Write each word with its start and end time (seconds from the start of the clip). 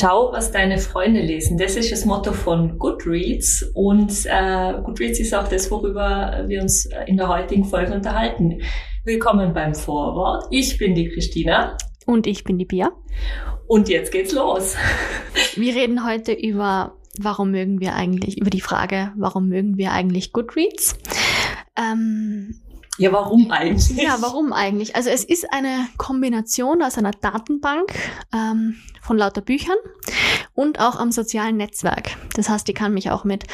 Schau, 0.00 0.32
was 0.32 0.50
deine 0.50 0.78
Freunde 0.78 1.20
lesen. 1.20 1.58
Das 1.58 1.76
ist 1.76 1.92
das 1.92 2.06
Motto 2.06 2.32
von 2.32 2.78
Goodreads. 2.78 3.70
Und 3.74 4.10
äh, 4.24 4.72
Goodreads 4.82 5.20
ist 5.20 5.34
auch 5.34 5.46
das, 5.46 5.70
worüber 5.70 6.42
wir 6.46 6.62
uns 6.62 6.88
in 7.06 7.18
der 7.18 7.28
heutigen 7.28 7.66
Folge 7.66 7.92
unterhalten. 7.92 8.62
Willkommen 9.04 9.52
beim 9.52 9.74
Vorwort. 9.74 10.44
Ich 10.50 10.78
bin 10.78 10.94
die 10.94 11.10
Christina. 11.10 11.76
Und 12.06 12.26
ich 12.26 12.44
bin 12.44 12.56
die 12.56 12.64
Pia. 12.64 12.92
Und 13.66 13.90
jetzt 13.90 14.10
geht's 14.10 14.32
los. 14.32 14.74
Wir 15.56 15.74
reden 15.74 16.06
heute 16.06 16.32
über, 16.32 16.96
warum 17.18 17.50
mögen 17.50 17.78
wir 17.80 17.94
eigentlich, 17.94 18.40
über 18.40 18.48
die 18.48 18.62
Frage, 18.62 19.12
warum 19.18 19.48
mögen 19.48 19.76
wir 19.76 19.92
eigentlich 19.92 20.32
Goodreads. 20.32 20.96
Ähm, 21.76 22.54
ja, 23.00 23.12
warum 23.12 23.50
eigentlich? 23.50 23.96
Ja, 23.96 24.18
warum 24.20 24.52
eigentlich? 24.52 24.94
Also 24.94 25.08
es 25.08 25.24
ist 25.24 25.50
eine 25.52 25.88
Kombination 25.96 26.82
aus 26.82 26.98
einer 26.98 27.12
Datenbank 27.12 27.94
ähm, 28.32 28.76
von 29.00 29.16
lauter 29.16 29.40
Büchern 29.40 29.76
und 30.54 30.80
auch 30.80 30.96
am 30.96 31.10
sozialen 31.10 31.56
Netzwerk. 31.56 32.10
Das 32.34 32.50
heißt, 32.50 32.68
ich 32.68 32.74
kann 32.74 32.92
mich 32.92 33.10
auch 33.10 33.24
mit 33.24 33.44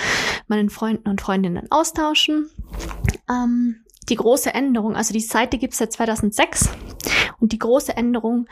meinen 0.48 0.68
Freunden 0.68 1.08
und 1.08 1.20
Freundinnen 1.20 1.70
austauschen. 1.70 2.50
Ähm, 3.30 3.84
die 4.08 4.16
große 4.16 4.52
Änderung, 4.52 4.96
also 4.96 5.12
die 5.12 5.20
Seite 5.20 5.58
gibt 5.58 5.74
es 5.74 5.78
seit 5.78 5.92
2006 5.92 6.68
und 7.38 7.52
die 7.52 7.58
große 7.58 7.96
Änderung, 7.96 8.48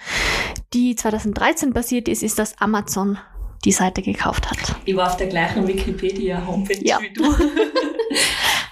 die 0.73 0.95
2013 0.95 1.73
passiert 1.73 2.09
ist, 2.09 2.23
ist, 2.23 2.39
dass 2.39 2.59
Amazon 2.59 3.19
die 3.65 3.73
Seite 3.73 4.03
gekauft 4.03 4.51
hat. 4.51 4.77
Ich 4.85 4.95
war 4.95 5.09
auf 5.09 5.17
der 5.17 5.27
gleichen 5.29 5.67
Wikipedia-Homepage 5.67 6.81
ja. 6.83 7.01
wie 7.01 7.13
du. 7.13 7.25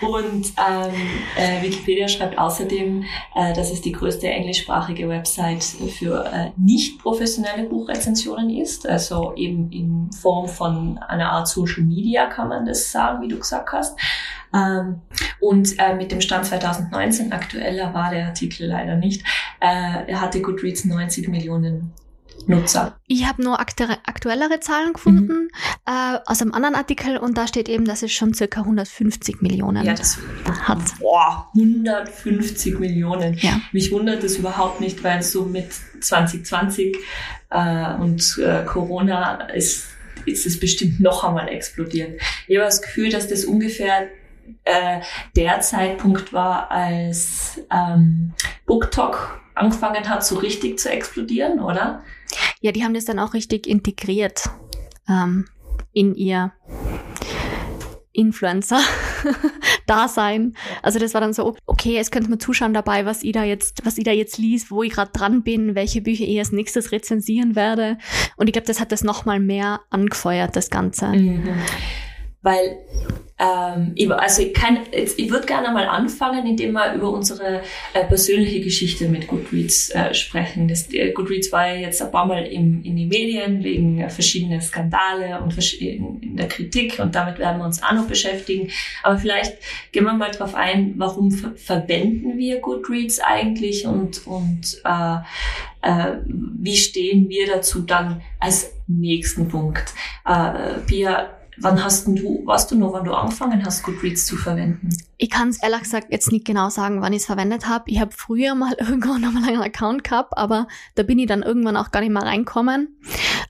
Und 0.02 0.52
ähm, 0.58 0.92
äh, 1.36 1.62
Wikipedia 1.62 2.08
schreibt 2.08 2.36
außerdem, 2.36 3.04
äh, 3.34 3.52
dass 3.54 3.70
es 3.70 3.80
die 3.80 3.92
größte 3.92 4.28
englischsprachige 4.28 5.08
Website 5.08 5.62
für 5.62 6.24
äh, 6.24 6.50
nicht 6.56 6.98
professionelle 7.00 7.68
Buchrezensionen 7.68 8.50
ist. 8.50 8.88
Also 8.88 9.32
eben 9.36 9.70
in 9.70 10.10
Form 10.12 10.48
von 10.48 10.98
einer 10.98 11.30
Art 11.30 11.46
Social 11.46 11.84
Media 11.84 12.26
kann 12.26 12.48
man 12.48 12.66
das 12.66 12.90
sagen, 12.90 13.22
wie 13.22 13.28
du 13.28 13.38
gesagt 13.38 13.72
hast. 13.72 13.96
Ähm, 14.54 15.00
und 15.40 15.78
äh, 15.78 15.94
mit 15.94 16.12
dem 16.12 16.20
Stand 16.20 16.46
2019, 16.46 17.32
aktueller 17.32 17.94
war 17.94 18.10
der 18.10 18.26
Artikel 18.26 18.66
leider 18.66 18.96
nicht, 18.96 19.24
äh, 19.60 20.14
hatte 20.14 20.42
Goodreads 20.42 20.84
90 20.84 21.28
Millionen 21.28 21.92
Nutzer. 22.46 22.98
Ich 23.06 23.26
habe 23.26 23.42
nur 23.42 23.60
aktuellere 23.60 24.60
Zahlen 24.60 24.92
gefunden 24.92 25.44
mhm. 25.44 25.48
äh, 25.86 26.18
aus 26.26 26.42
einem 26.42 26.52
anderen 26.52 26.74
Artikel 26.74 27.16
und 27.16 27.36
da 27.36 27.46
steht 27.46 27.68
eben, 27.68 27.84
dass 27.84 28.02
es 28.02 28.12
schon 28.12 28.34
circa 28.34 28.60
150 28.60 29.42
Millionen 29.42 29.84
ja, 29.84 29.94
das 29.94 30.18
hat. 30.62 30.78
Boah, 30.98 31.50
150 31.54 32.78
Millionen. 32.78 33.34
Ja. 33.34 33.60
Mich 33.72 33.90
wundert 33.92 34.22
das 34.22 34.36
überhaupt 34.36 34.80
nicht, 34.80 35.02
weil 35.04 35.22
so 35.22 35.44
mit 35.44 35.68
2020 36.00 36.96
äh, 37.50 37.94
und 37.94 38.38
äh, 38.38 38.64
Corona 38.64 39.48
ist, 39.48 39.88
ist 40.26 40.46
es 40.46 40.58
bestimmt 40.58 41.00
noch 41.00 41.24
einmal 41.24 41.48
explodiert. 41.48 42.20
Ich 42.46 42.56
habe 42.56 42.66
das 42.66 42.82
Gefühl, 42.82 43.10
dass 43.10 43.28
das 43.28 43.44
ungefähr 43.44 44.08
äh, 44.64 45.00
der 45.36 45.60
Zeitpunkt 45.60 46.32
war, 46.32 46.70
als 46.70 47.60
ähm, 47.70 48.32
BookTok 48.66 49.41
angefangen 49.54 50.08
hat, 50.08 50.24
so 50.24 50.38
richtig 50.38 50.78
zu 50.78 50.90
explodieren, 50.90 51.60
oder? 51.60 52.02
Ja, 52.60 52.72
die 52.72 52.84
haben 52.84 52.94
das 52.94 53.04
dann 53.04 53.18
auch 53.18 53.34
richtig 53.34 53.66
integriert 53.66 54.48
ähm, 55.08 55.46
in 55.92 56.14
ihr 56.14 56.52
Influencer-Dasein. 58.12 60.54
Also 60.82 60.98
das 60.98 61.14
war 61.14 61.20
dann 61.20 61.32
so, 61.32 61.54
okay, 61.66 61.98
es 61.98 62.10
könnte 62.10 62.30
man 62.30 62.40
zuschauen 62.40 62.74
dabei, 62.74 63.06
was 63.06 63.22
ich 63.22 63.30
da 63.32 63.44
jetzt, 63.44 63.86
was 63.86 63.96
ich 63.98 64.04
da 64.04 64.10
jetzt 64.10 64.38
liest, 64.38 64.70
wo 64.70 64.82
ich 64.82 64.92
gerade 64.92 65.12
dran 65.12 65.42
bin, 65.42 65.74
welche 65.74 66.00
Bücher 66.02 66.24
ich 66.24 66.38
als 66.38 66.52
nächstes 66.52 66.92
rezensieren 66.92 67.56
werde. 67.56 67.96
Und 68.36 68.48
ich 68.48 68.52
glaube, 68.52 68.66
das 68.66 68.80
hat 68.80 68.92
das 68.92 69.02
nochmal 69.02 69.40
mehr 69.40 69.80
angefeuert, 69.90 70.56
das 70.56 70.68
Ganze. 70.70 71.08
Mhm. 71.08 71.48
Weil 72.42 72.78
ähm, 73.42 73.92
ich, 73.96 74.10
also 74.10 74.42
ich, 74.42 74.54
kann, 74.54 74.78
ich 74.92 75.30
würde 75.30 75.46
gerne 75.46 75.72
mal 75.72 75.86
anfangen, 75.86 76.46
indem 76.46 76.72
wir 76.72 76.94
über 76.94 77.10
unsere 77.10 77.62
äh, 77.92 78.04
persönliche 78.04 78.60
Geschichte 78.60 79.08
mit 79.08 79.26
Goodreads 79.26 79.90
äh, 79.90 80.14
sprechen. 80.14 80.68
Das, 80.68 80.92
äh, 80.92 81.10
Goodreads 81.12 81.50
war 81.50 81.66
ja 81.66 81.74
jetzt 81.74 82.00
ein 82.02 82.12
paar 82.12 82.26
Mal 82.26 82.44
im, 82.46 82.84
in 82.84 82.96
die 82.96 83.06
Medien 83.06 83.64
wegen 83.64 84.00
äh, 84.00 84.10
verschiedener 84.10 84.60
Skandale 84.60 85.40
und 85.42 85.56
in, 85.80 86.36
der 86.36 86.48
Kritik 86.48 86.98
und 86.98 87.14
damit 87.14 87.38
werden 87.38 87.58
wir 87.58 87.64
uns 87.64 87.82
auch 87.82 87.92
noch 87.92 88.06
beschäftigen. 88.06 88.70
Aber 89.02 89.18
vielleicht 89.18 89.58
gehen 89.90 90.04
wir 90.04 90.12
mal 90.12 90.30
drauf 90.30 90.54
ein, 90.54 90.94
warum 90.96 91.30
ver 91.30 91.52
verwenden 91.56 92.38
wir 92.38 92.60
Goodreads 92.60 93.20
eigentlich 93.20 93.86
und, 93.86 94.26
und 94.26 94.80
äh, 94.84 95.16
äh, 95.82 96.18
wie 96.26 96.76
stehen 96.76 97.28
wir 97.28 97.46
dazu 97.46 97.80
dann 97.80 98.22
als 98.38 98.72
nächsten 98.86 99.48
Punkt. 99.48 99.94
Äh, 100.24 100.78
Pia, 100.86 101.41
Wann 101.62 101.82
hast 101.82 102.08
du, 102.08 102.42
weißt 102.44 102.72
du 102.72 102.74
noch, 102.74 102.92
wann 102.92 103.04
du 103.04 103.14
angefangen 103.14 103.64
hast, 103.64 103.84
Goodreads 103.84 104.26
zu 104.26 104.36
verwenden? 104.36 104.88
Ich 105.16 105.30
kann 105.30 105.48
es 105.48 105.62
ehrlich 105.62 105.82
gesagt 105.82 106.08
jetzt 106.10 106.32
nicht 106.32 106.44
genau 106.44 106.70
sagen, 106.70 107.00
wann 107.00 107.12
ich 107.12 107.20
es 107.20 107.26
verwendet 107.26 107.68
habe. 107.68 107.84
Ich 107.86 108.00
habe 108.00 108.10
früher 108.10 108.56
mal 108.56 108.74
irgendwann 108.78 109.20
noch 109.20 109.30
mal 109.30 109.48
einen 109.48 109.62
Account 109.62 110.02
gehabt, 110.02 110.36
aber 110.36 110.66
da 110.96 111.04
bin 111.04 111.20
ich 111.20 111.28
dann 111.28 111.42
irgendwann 111.42 111.76
auch 111.76 111.92
gar 111.92 112.00
nicht 112.00 112.10
mehr 112.10 112.24
reinkommen. 112.24 112.98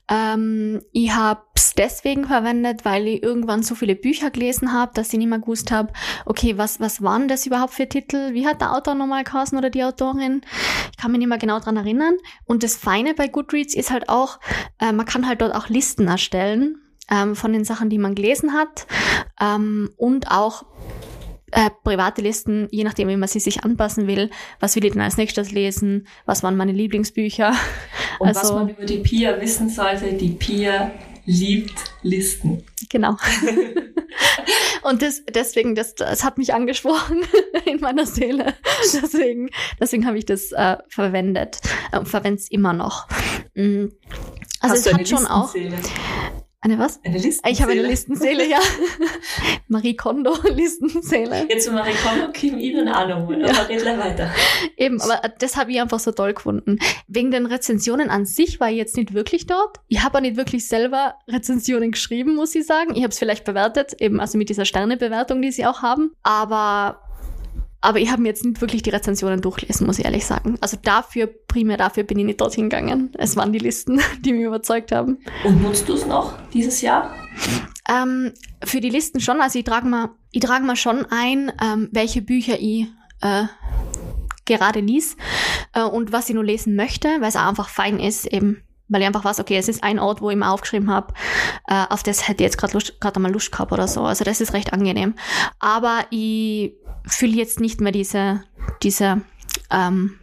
Ähm, 0.07 0.81
ich 0.91 1.11
habe 1.11 1.41
es 1.55 1.73
deswegen 1.73 2.25
verwendet, 2.25 2.85
weil 2.85 3.07
ich 3.07 3.23
irgendwann 3.23 3.63
so 3.63 3.73
viele 3.73 3.95
Bücher 3.95 4.29
gelesen 4.29 4.73
habe, 4.73 4.91
dass 4.93 5.11
ich 5.11 5.17
nicht 5.17 5.29
mehr 5.29 5.39
gewusst 5.39 5.71
habe, 5.71 5.91
okay, 6.27 6.55
was, 6.55 6.79
was 6.79 7.01
waren 7.01 7.27
das 7.27 7.47
überhaupt 7.47 7.73
für 7.73 7.89
Titel? 7.89 8.35
Wie 8.35 8.45
hat 8.45 8.61
der 8.61 8.75
Autor 8.75 8.93
nochmal 8.93 9.23
geheißen 9.23 9.57
oder 9.57 9.71
die 9.71 9.83
Autorin? 9.83 10.41
Ich 10.91 10.97
kann 10.97 11.11
mich 11.11 11.17
nicht 11.17 11.29
mehr 11.29 11.39
genau 11.39 11.59
dran 11.59 11.77
erinnern. 11.77 12.13
Und 12.45 12.61
das 12.61 12.75
Feine 12.75 13.15
bei 13.15 13.27
Goodreads 13.27 13.73
ist 13.73 13.89
halt 13.89 14.07
auch, 14.07 14.39
äh, 14.79 14.91
man 14.91 15.07
kann 15.07 15.27
halt 15.27 15.41
dort 15.41 15.55
auch 15.55 15.67
Listen 15.67 16.07
erstellen 16.07 16.77
ähm, 17.09 17.35
von 17.35 17.53
den 17.53 17.65
Sachen, 17.65 17.89
die 17.89 17.97
man 17.97 18.15
gelesen 18.15 18.53
hat 18.53 18.87
ähm, 19.41 19.89
und 19.97 20.31
auch 20.31 20.63
äh, 21.51 21.69
private 21.83 22.21
Listen, 22.21 22.67
je 22.71 22.83
nachdem, 22.83 23.07
wie 23.07 23.17
man 23.17 23.29
sie 23.29 23.39
sich 23.39 23.63
anpassen 23.63 24.07
will. 24.07 24.29
Was 24.59 24.75
will 24.75 24.85
ich 24.85 24.93
denn 24.93 25.01
als 25.01 25.17
nächstes 25.17 25.51
lesen? 25.51 26.07
Was 26.25 26.43
waren 26.43 26.57
meine 26.57 26.71
Lieblingsbücher? 26.71 27.53
Und 28.19 28.27
also, 28.27 28.41
was 28.41 28.51
man 28.51 28.69
über 28.69 28.85
die 28.85 28.99
Pia 28.99 29.39
wissen 29.41 29.69
sollte, 29.69 30.13
die 30.13 30.29
Pia 30.29 30.91
liebt 31.25 31.93
Listen. 32.01 32.63
Genau. 32.89 33.17
und 34.83 35.01
das, 35.01 35.23
deswegen, 35.33 35.73
das, 35.73 35.95
das 35.95 36.23
hat 36.23 36.37
mich 36.37 36.53
angesprochen 36.53 37.21
in 37.65 37.79
meiner 37.79 38.05
Seele. 38.05 38.53
Deswegen, 38.93 39.49
deswegen 39.79 40.05
habe 40.05 40.17
ich 40.17 40.25
das 40.25 40.51
äh, 40.51 40.77
verwendet 40.89 41.59
und 41.91 42.03
äh, 42.03 42.05
verwende 42.05 42.39
es 42.39 42.51
immer 42.51 42.73
noch. 42.73 43.07
Mm. 43.55 43.85
Also 44.59 44.75
Hast 44.75 44.87
es 44.87 44.93
hat 44.93 45.07
schon 45.07 45.25
auch. 45.27 45.53
Eine 46.63 46.79
was? 46.79 47.01
Eine 47.03 47.17
Listenseele. 47.17 47.51
Ich 47.51 47.61
habe 47.61 47.71
eine 47.73 47.81
Listenseele, 47.81 48.49
ja. 48.49 48.59
Marie 49.67 49.97
Kondo 49.97 50.33
Listenseele. 50.49 51.45
Jetzt 51.49 51.65
zu 51.65 51.73
Marie 51.73 51.91
Kondo 52.01 52.31
Kim 52.31 52.57
Ihnen 52.57 52.87
Ahnung, 52.87 53.23
aber 53.23 53.37
ja. 53.37 53.63
red 53.63 53.99
weiter. 53.99 54.33
Eben, 54.77 55.01
aber 55.01 55.19
das 55.39 55.57
habe 55.57 55.73
ich 55.73 55.81
einfach 55.81 55.99
so 55.99 56.13
toll 56.13 56.33
gefunden. 56.33 56.79
Wegen 57.09 57.31
den 57.31 57.47
Rezensionen 57.47 58.09
an 58.09 58.25
sich 58.25 58.61
war 58.61 58.71
ich 58.71 58.77
jetzt 58.77 58.95
nicht 58.95 59.13
wirklich 59.13 59.45
dort. 59.45 59.81
Ich 59.89 60.03
habe 60.03 60.17
auch 60.17 60.21
nicht 60.21 60.37
wirklich 60.37 60.65
selber 60.65 61.15
Rezensionen 61.27 61.91
geschrieben, 61.91 62.33
muss 62.33 62.55
ich 62.55 62.65
sagen. 62.65 62.95
Ich 62.95 63.03
habe 63.03 63.09
es 63.09 63.19
vielleicht 63.19 63.43
bewertet, 63.43 63.99
eben 63.99 64.21
also 64.21 64.37
mit 64.37 64.47
dieser 64.47 64.63
Sternebewertung, 64.63 65.41
die 65.41 65.51
sie 65.51 65.65
auch 65.65 65.81
haben. 65.81 66.15
Aber 66.23 67.02
aber 67.83 67.99
ich 67.99 68.09
habe 68.09 68.21
mir 68.21 68.29
jetzt 68.29 68.45
nicht 68.45 68.61
wirklich 68.61 68.81
die 68.81 68.91
Rezensionen 68.91 69.41
durchlesen, 69.41 69.85
muss 69.85 69.99
ich 69.99 70.05
ehrlich 70.05 70.25
sagen. 70.25 70.57
Also 70.61 70.77
dafür, 70.81 71.27
primär 71.27 71.75
dafür 71.75 72.03
bin 72.03 72.17
ich 72.17 72.25
nicht 72.25 72.39
dorthin 72.39 72.69
gegangen. 72.69 73.11
Es 73.17 73.35
waren 73.35 73.51
die 73.51 73.59
Listen, 73.59 73.99
die 74.21 74.31
mich 74.31 74.43
überzeugt 74.43 74.93
haben. 74.93 75.19
Und 75.43 75.61
nutzt 75.61 75.89
du 75.89 75.93
es 75.93 76.05
noch 76.05 76.33
dieses 76.53 76.81
Jahr? 76.81 77.13
Ähm, 77.89 78.31
für 78.63 78.79
die 78.79 78.89
Listen 78.89 79.19
schon. 79.19 79.41
Also 79.41 79.59
ich 79.59 79.65
trage 79.65 79.85
mal, 79.85 80.11
ich 80.31 80.39
trage 80.39 80.63
mal 80.63 80.77
schon 80.77 81.05
ein, 81.09 81.51
ähm, 81.61 81.89
welche 81.91 82.21
Bücher 82.21 82.57
ich 82.57 82.87
äh, 83.19 83.43
gerade 84.45 84.79
lies 84.79 85.17
äh, 85.73 85.83
und 85.83 86.13
was 86.13 86.29
ich 86.29 86.35
nur 86.35 86.45
lesen 86.45 86.77
möchte, 86.77 87.09
weil 87.19 87.27
es 87.27 87.35
einfach 87.35 87.67
fein 87.67 87.99
ist, 87.99 88.25
eben 88.27 88.63
weil 88.89 89.01
ich 89.01 89.07
einfach 89.07 89.23
weiß, 89.23 89.39
okay, 89.39 89.57
es 89.57 89.67
ist 89.67 89.83
ein 89.83 89.99
Ort, 89.99 90.21
wo 90.21 90.29
ich 90.29 90.35
mir 90.35 90.49
aufgeschrieben 90.49 90.91
habe, 90.91 91.13
äh, 91.67 91.85
auf 91.89 92.03
das 92.03 92.27
hätte 92.27 92.43
ich 92.43 92.47
jetzt 92.47 92.57
gerade 92.57 92.77
gerade 92.99 93.19
mal 93.19 93.31
Lust 93.31 93.51
gehabt 93.51 93.71
oder 93.71 93.87
so. 93.87 94.01
Also 94.01 94.23
das 94.23 94.41
ist 94.41 94.53
recht 94.53 94.73
angenehm. 94.73 95.15
Aber 95.59 96.05
ich 96.09 96.73
fühle 97.05 97.33
jetzt 97.33 97.59
nicht 97.59 97.81
mehr 97.81 97.91
diese, 97.91 98.43
diese, 98.81 99.21
ähm, 99.71 100.19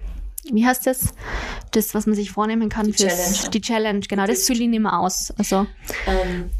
wie 0.50 0.66
heißt 0.66 0.86
das? 0.86 1.14
Das, 1.72 1.94
was 1.94 2.06
man 2.06 2.16
sich 2.16 2.30
vornehmen 2.30 2.68
kann 2.68 2.86
die 2.86 2.92
fürs, 2.92 3.16
Challenge. 3.16 3.50
die 3.50 3.60
Challenge, 3.60 4.00
genau, 4.00 4.26
das 4.26 4.44
fühle 4.44 4.60
ich 4.62 4.68
nicht 4.68 4.80
mehr 4.80 4.98
aus. 4.98 5.32
Also, 5.38 5.66
ähm, 6.06 6.50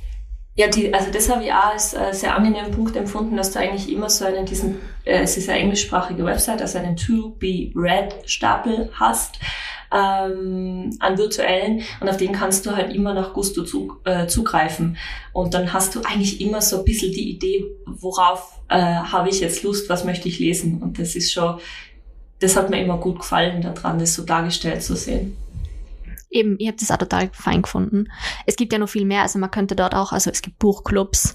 ja, 0.55 0.69
die, 0.69 0.93
also 0.93 1.11
das 1.11 1.31
habe 1.31 1.45
ich 1.45 1.53
auch 1.53 1.73
als 1.73 1.95
äh, 1.95 2.13
sehr 2.13 2.37
angenehmen 2.37 2.71
Punkt 2.71 2.95
empfunden, 2.97 3.37
dass 3.37 3.53
du 3.53 3.59
eigentlich 3.59 3.91
immer 3.91 4.11
so 4.11 4.25
einen, 4.25 4.47
diesen, 4.47 4.77
äh, 5.05 5.23
es 5.23 5.37
ist 5.37 5.49
eine 5.49 5.61
englischsprachige 5.61 6.25
Website, 6.25 6.61
also 6.61 6.79
einen 6.79 6.97
To-Be-Read-Stapel 6.97 8.91
hast 8.93 9.39
ähm, 9.93 10.97
an 11.01 11.19
virtuellen 11.19 11.83
und 12.01 12.09
auf 12.09 12.17
den 12.17 12.33
kannst 12.33 12.67
du 12.67 12.77
halt 12.77 12.95
immer 12.95 13.15
nach 13.15 13.33
Gusto 13.33 13.65
zu, 13.65 13.97
äh, 14.05 14.27
zugreifen. 14.27 14.97
Und 15.33 15.55
dann 15.55 15.73
hast 15.73 15.95
du 15.95 16.03
eigentlich 16.03 16.41
immer 16.41 16.61
so 16.61 16.79
ein 16.79 16.85
bisschen 16.85 17.13
die 17.13 17.31
Idee, 17.31 17.65
worauf 17.87 18.61
äh, 18.69 18.81
habe 18.81 19.29
ich 19.29 19.41
jetzt 19.41 19.63
Lust, 19.63 19.89
was 19.89 20.05
möchte 20.05 20.29
ich 20.29 20.39
lesen. 20.39 20.83
Und 20.83 20.99
das 20.99 21.17
ist 21.17 21.33
schon, 21.33 21.59
das 22.39 22.57
hat 22.57 22.71
mir 22.71 22.83
immer 22.83 22.99
gut 22.99 23.19
gefallen 23.19 23.63
daran, 23.63 23.99
das 23.99 24.15
so 24.15 24.23
dargestellt 24.23 24.83
zu 24.83 24.95
sehen. 24.97 25.37
Eben, 26.31 26.57
ich 26.59 26.69
habe 26.69 26.77
das 26.79 26.91
auch 26.91 26.97
total 26.97 27.31
fein 27.33 27.63
gefunden. 27.63 28.07
Es 28.47 28.57
gibt 28.57 28.73
ja 28.73 28.79
noch 28.79 28.89
viel 28.89 29.05
mehr, 29.05 29.23
also 29.23 29.39
man 29.39 29.51
könnte 29.51 29.77
dort 29.77 29.95
auch, 29.95 30.13
also 30.13 30.31
es 30.31 30.43
gibt 30.43 30.59
Buchclubs, 30.59 31.35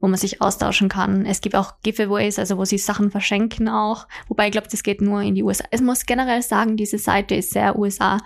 wo 0.00 0.08
man 0.08 0.16
sich 0.18 0.40
austauschen 0.40 0.88
kann. 0.88 1.26
Es 1.26 1.40
gibt 1.40 1.56
auch 1.56 1.74
Giveaways, 1.82 2.38
also 2.38 2.56
wo 2.56 2.64
sie 2.64 2.78
Sachen 2.78 3.10
verschenken 3.10 3.68
auch. 3.68 4.06
Wobei 4.28 4.46
ich 4.46 4.52
glaube, 4.52 4.68
das 4.70 4.82
geht 4.82 5.00
nur 5.00 5.20
in 5.22 5.34
die 5.34 5.42
USA. 5.42 5.64
Es 5.70 5.80
muss 5.80 6.06
generell 6.06 6.42
sagen, 6.42 6.76
diese 6.76 6.98
Seite 6.98 7.34
ist 7.34 7.50
sehr 7.50 7.76
USA 7.78 8.18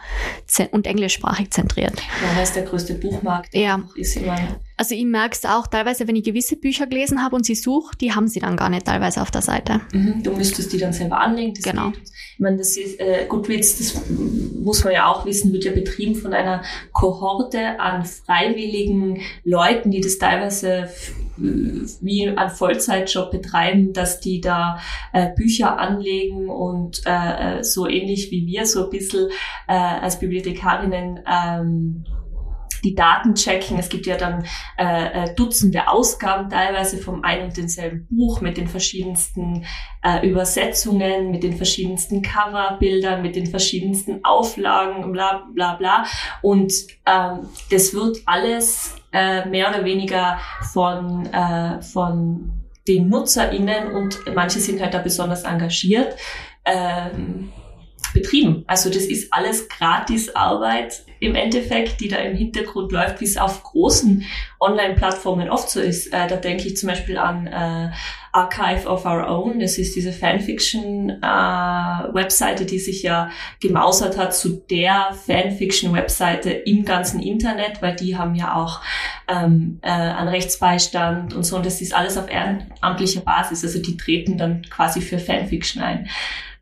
und 0.72 0.87
englischsprachig 0.87 1.50
zentriert. 1.50 2.00
Ja, 2.22 2.38
das 2.38 2.50
ist 2.50 2.56
der 2.56 2.64
größte 2.64 2.94
Buchmarkt. 2.94 3.55
Ja. 3.55 3.82
Ist 3.94 4.17
immer 4.17 4.37
also 4.81 4.94
ich 4.94 5.05
merke 5.05 5.35
es 5.35 5.44
auch 5.44 5.67
teilweise, 5.67 6.09
wenn 6.09 6.17
ich 6.17 6.25
gewisse 6.25 6.56
Bücher 6.56 6.87
gelesen 6.87 7.23
habe 7.23 7.37
und 7.37 7.44
sie 7.44 7.55
suche, 7.55 7.94
die 7.99 8.15
haben 8.15 8.29
sie 8.29 8.41
dann 8.41 8.56
gar 8.56 8.71
nicht 8.71 8.87
teilweise 8.87 9.21
auf 9.21 9.31
der 9.31 9.43
Seite. 9.43 9.82
Mhm, 9.93 10.23
du 10.23 10.32
müsstest 10.32 10.73
die 10.73 10.79
dann 10.79 10.94
selber 10.94 11.21
anlegen. 11.21 11.53
Das 11.53 11.65
genau. 11.65 11.91
Geht. 11.91 12.00
Ich 12.32 12.41
meine, 12.41 12.56
das 12.56 12.79
ist 12.79 12.99
äh, 12.99 13.27
Goodreads, 13.29 13.77
das 13.77 14.03
muss 14.09 14.82
man 14.82 14.94
ja 14.94 15.06
auch 15.06 15.27
wissen, 15.27 15.53
wird 15.53 15.65
ja 15.65 15.73
betrieben 15.73 16.15
von 16.15 16.32
einer 16.32 16.62
Kohorte 16.94 17.79
an 17.79 18.06
freiwilligen 18.06 19.21
Leuten, 19.44 19.91
die 19.91 20.00
das 20.00 20.17
teilweise 20.17 20.88
wie 21.37 22.29
ein 22.29 22.49
Vollzeitjob 22.49 23.31
betreiben, 23.31 23.93
dass 23.93 24.21
die 24.21 24.41
da 24.41 24.81
äh, 25.12 25.29
Bücher 25.37 25.79
anlegen 25.79 26.49
und 26.49 27.03
äh, 27.05 27.59
äh 27.59 27.62
so 27.65 27.87
ähnlich 27.87 28.31
wie 28.31 28.47
wir 28.47 28.65
so 28.65 28.85
ein 28.85 28.91
bisschen 28.91 29.29
äh, 29.69 29.75
als 29.75 30.19
Bibliothekarinnen 30.19 31.21
ähm, 31.31 32.05
die 32.85 32.94
Daten 32.94 33.35
checken. 33.35 33.79
Es 33.79 33.88
gibt 33.88 34.06
ja 34.06 34.17
dann 34.17 34.44
äh, 34.79 35.25
äh, 35.25 35.35
Dutzende 35.35 35.88
Ausgaben 35.88 36.50
teilweise 36.50 36.99
vom 36.99 37.23
ein 37.25 37.43
und 37.44 37.56
denselben 37.56 38.06
Buch 38.11 38.41
mit 38.41 38.56
den 38.56 38.69
verschiedensten 38.69 39.65
äh, 40.03 40.27
Übersetzungen, 40.29 41.31
mit 41.31 41.43
den 41.43 41.56
verschiedensten 41.56 42.23
Coverbildern, 42.23 43.23
mit 43.23 43.37
den 43.37 43.47
verschiedensten 43.47 44.25
Auflagen, 44.25 45.12
bla 45.12 45.47
bla 45.55 45.75
bla. 45.75 46.05
Und 46.43 46.73
ähm, 47.06 47.49
das 47.71 47.94
wird 47.94 48.19
alles 48.27 48.97
äh, 49.12 49.47
mehr 49.47 49.71
oder 49.71 49.85
weniger 49.85 50.38
von, 50.73 51.27
äh, 51.27 51.82
von 51.82 52.53
den 52.88 53.09
NutzerInnen 53.09 53.93
und 53.93 54.19
manche 54.35 54.59
sind 54.59 54.81
halt 54.81 54.94
da 54.94 54.99
besonders 54.99 55.44
engagiert. 55.44 56.17
Ähm, 56.65 57.53
betrieben. 58.12 58.64
Also 58.66 58.90
das 58.90 59.04
ist 59.04 59.32
alles 59.32 59.68
Gratisarbeit 59.68 61.04
im 61.20 61.34
Endeffekt, 61.34 62.00
die 62.00 62.08
da 62.08 62.16
im 62.16 62.34
Hintergrund 62.34 62.92
läuft, 62.92 63.20
wie 63.20 63.26
es 63.26 63.36
auf 63.36 63.62
großen 63.62 64.24
Online-Plattformen 64.58 65.50
oft 65.50 65.68
so 65.68 65.80
ist. 65.80 66.06
Äh, 66.12 66.26
da 66.26 66.36
denke 66.36 66.66
ich 66.66 66.78
zum 66.78 66.88
Beispiel 66.88 67.18
an 67.18 67.46
äh, 67.46 67.90
Archive 68.32 68.88
of 68.88 69.04
Our 69.04 69.28
Own. 69.28 69.60
Das 69.60 69.76
ist 69.76 69.94
diese 69.96 70.12
Fanfiction-Webseite, 70.12 72.62
äh, 72.62 72.66
die 72.66 72.78
sich 72.78 73.02
ja 73.02 73.28
gemausert 73.60 74.16
hat 74.16 74.34
zu 74.34 74.62
der 74.70 75.10
Fanfiction-Webseite 75.26 76.48
im 76.50 76.86
ganzen 76.86 77.20
Internet, 77.20 77.82
weil 77.82 77.96
die 77.96 78.16
haben 78.16 78.34
ja 78.34 78.54
auch 78.54 78.80
ähm, 79.28 79.78
äh, 79.82 79.90
einen 79.90 80.28
Rechtsbeistand 80.28 81.34
und 81.34 81.44
so. 81.44 81.56
Und 81.56 81.66
das 81.66 81.82
ist 81.82 81.94
alles 81.94 82.16
auf 82.16 82.30
ehrenamtlicher 82.30 83.20
Basis. 83.20 83.62
Also 83.64 83.82
die 83.82 83.96
treten 83.96 84.38
dann 84.38 84.62
quasi 84.70 85.00
für 85.02 85.18
Fanfiction 85.18 85.82
ein. 85.82 86.08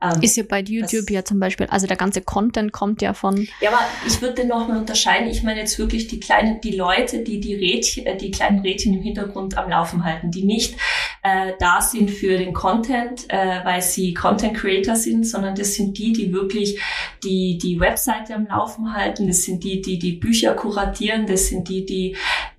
Ähm, 0.00 0.22
ist 0.22 0.36
ja 0.36 0.44
bei 0.48 0.60
YouTube 0.60 1.10
ja 1.10 1.24
zum 1.24 1.40
Beispiel, 1.40 1.66
also 1.66 1.88
der 1.88 1.96
ganze 1.96 2.22
Content 2.22 2.72
kommt 2.72 3.02
ja 3.02 3.14
von. 3.14 3.48
Ja, 3.60 3.70
aber 3.70 3.80
ich 4.06 4.22
würde 4.22 4.46
nochmal 4.46 4.78
unterscheiden. 4.78 5.28
Ich 5.28 5.42
meine 5.42 5.58
jetzt 5.58 5.78
wirklich 5.78 6.06
die 6.06 6.20
kleinen, 6.20 6.60
die 6.60 6.76
Leute, 6.76 7.24
die 7.24 7.40
die 7.40 7.56
Rädchen, 7.56 8.06
äh, 8.06 8.16
die 8.16 8.30
kleinen 8.30 8.60
Rädchen 8.60 8.94
im 8.94 9.02
Hintergrund 9.02 9.58
am 9.58 9.68
Laufen 9.68 10.04
halten, 10.04 10.30
die 10.30 10.44
nicht 10.44 10.76
äh, 11.24 11.52
da 11.58 11.80
sind 11.80 12.12
für 12.12 12.38
den 12.38 12.52
Content, 12.54 13.26
äh, 13.28 13.64
weil 13.64 13.82
sie 13.82 14.14
Content 14.14 14.56
Creator 14.56 14.94
sind, 14.94 15.26
sondern 15.26 15.56
das 15.56 15.74
sind 15.74 15.98
die, 15.98 16.12
die 16.12 16.32
wirklich 16.32 16.80
die 17.24 17.58
die 17.58 17.80
Webseite 17.80 18.36
am 18.36 18.46
Laufen 18.46 18.94
halten. 18.94 19.26
Das 19.26 19.42
sind 19.42 19.64
die, 19.64 19.82
die 19.82 19.98
die 19.98 20.12
Bücher 20.12 20.54
kuratieren. 20.54 21.26
Das 21.26 21.48
sind 21.48 21.68
die, 21.68 21.84
die 21.84 22.16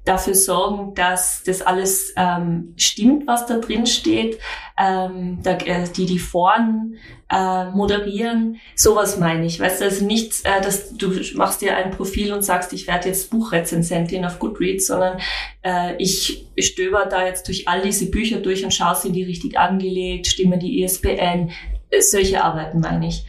dafür 0.10 0.34
sorgen, 0.34 0.96
dass 0.96 1.44
das 1.44 1.62
alles 1.62 2.14
ähm, 2.18 2.74
stimmt, 2.78 3.28
was 3.28 3.46
da 3.46 3.58
drin 3.60 3.86
steht, 3.86 4.40
ähm, 4.78 5.40
da, 5.44 5.52
äh, 5.58 5.88
die 5.96 6.08
die 6.08 6.20
Foren 6.20 6.98
äh, 7.30 7.66
moderieren, 7.66 8.58
sowas 8.76 9.20
meine 9.20 9.46
ich. 9.46 9.60
Weißt 9.60 9.82
du, 9.82 9.86
also 9.86 10.04
nicht, 10.06 10.46
äh, 10.46 10.62
dass 10.62 10.96
du 10.98 11.12
machst 11.36 11.62
dir 11.62 11.78
ein 11.78 11.92
Profil 11.92 12.34
und 12.34 12.42
sagst, 12.42 12.74
ich 12.74 12.88
werde 12.88 13.10
jetzt 13.10 13.30
Buchrezensentin 13.30 14.26
auf 14.26 14.40
Goodreads, 14.40 14.88
sondern 14.88 15.20
äh, 15.64 15.96
ich 15.98 16.48
stöber 16.58 17.06
da 17.06 17.26
jetzt 17.26 17.48
durch 17.48 17.68
all 17.68 17.82
diese 17.82 18.10
Bücher 18.10 18.40
durch 18.40 18.64
und 18.64 18.74
schaue, 18.74 18.96
sind 18.96 19.14
die 19.14 19.24
richtig 19.24 19.60
angelegt, 19.60 20.28
stimmen 20.28 20.60
die 20.60 20.82
ISBN, 20.82 21.52
äh, 21.92 22.02
solche 22.02 22.44
Arbeiten 22.44 22.80
meine 22.80 23.08
ich. 23.08 23.26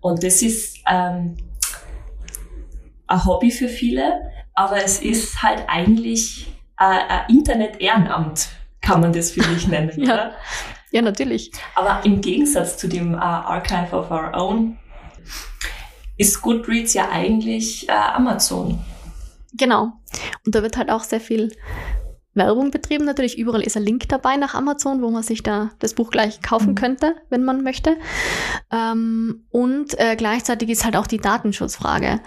Und 0.00 0.24
das 0.24 0.40
ist 0.40 0.78
ähm, 0.90 1.36
ein 3.06 3.24
Hobby 3.26 3.50
für 3.50 3.68
viele 3.68 4.32
aber 4.62 4.84
es 4.84 5.00
ist 5.00 5.42
halt 5.42 5.64
eigentlich 5.66 6.46
äh, 6.78 6.84
ein 6.84 7.24
Internet-Ehrenamt, 7.28 8.48
kann 8.80 9.00
man 9.00 9.12
das 9.12 9.32
für 9.32 9.44
mich 9.48 9.66
nennen, 9.66 9.92
ja. 9.96 10.14
oder? 10.14 10.32
Ja, 10.92 11.02
natürlich. 11.02 11.50
Aber 11.74 12.00
im 12.04 12.20
Gegensatz 12.20 12.76
zu 12.76 12.86
dem 12.86 13.14
uh, 13.14 13.18
Archive 13.18 13.96
of 13.96 14.10
Our 14.10 14.30
Own 14.34 14.78
ist 16.16 16.40
Goodreads 16.42 16.94
ja 16.94 17.08
eigentlich 17.10 17.90
Amazon. 17.90 18.78
Genau. 19.54 19.94
Und 20.46 20.54
da 20.54 20.62
wird 20.62 20.76
halt 20.76 20.90
auch 20.90 21.02
sehr 21.02 21.20
viel 21.20 21.50
Werbung 22.34 22.70
betrieben. 22.70 23.04
Natürlich 23.04 23.38
überall 23.38 23.62
ist 23.62 23.76
ein 23.76 23.82
Link 23.82 24.08
dabei 24.08 24.36
nach 24.36 24.54
Amazon, 24.54 25.02
wo 25.02 25.10
man 25.10 25.22
sich 25.22 25.42
da 25.42 25.70
das 25.80 25.94
Buch 25.94 26.10
gleich 26.10 26.40
kaufen 26.40 26.70
mhm. 26.70 26.74
könnte, 26.76 27.16
wenn 27.30 27.44
man 27.44 27.64
möchte. 27.64 27.96
Ähm, 28.70 29.44
und 29.50 29.98
äh, 29.98 30.14
gleichzeitig 30.16 30.68
ist 30.68 30.84
halt 30.84 30.96
auch 30.96 31.06
die 31.06 31.18
Datenschutzfrage. 31.18 32.20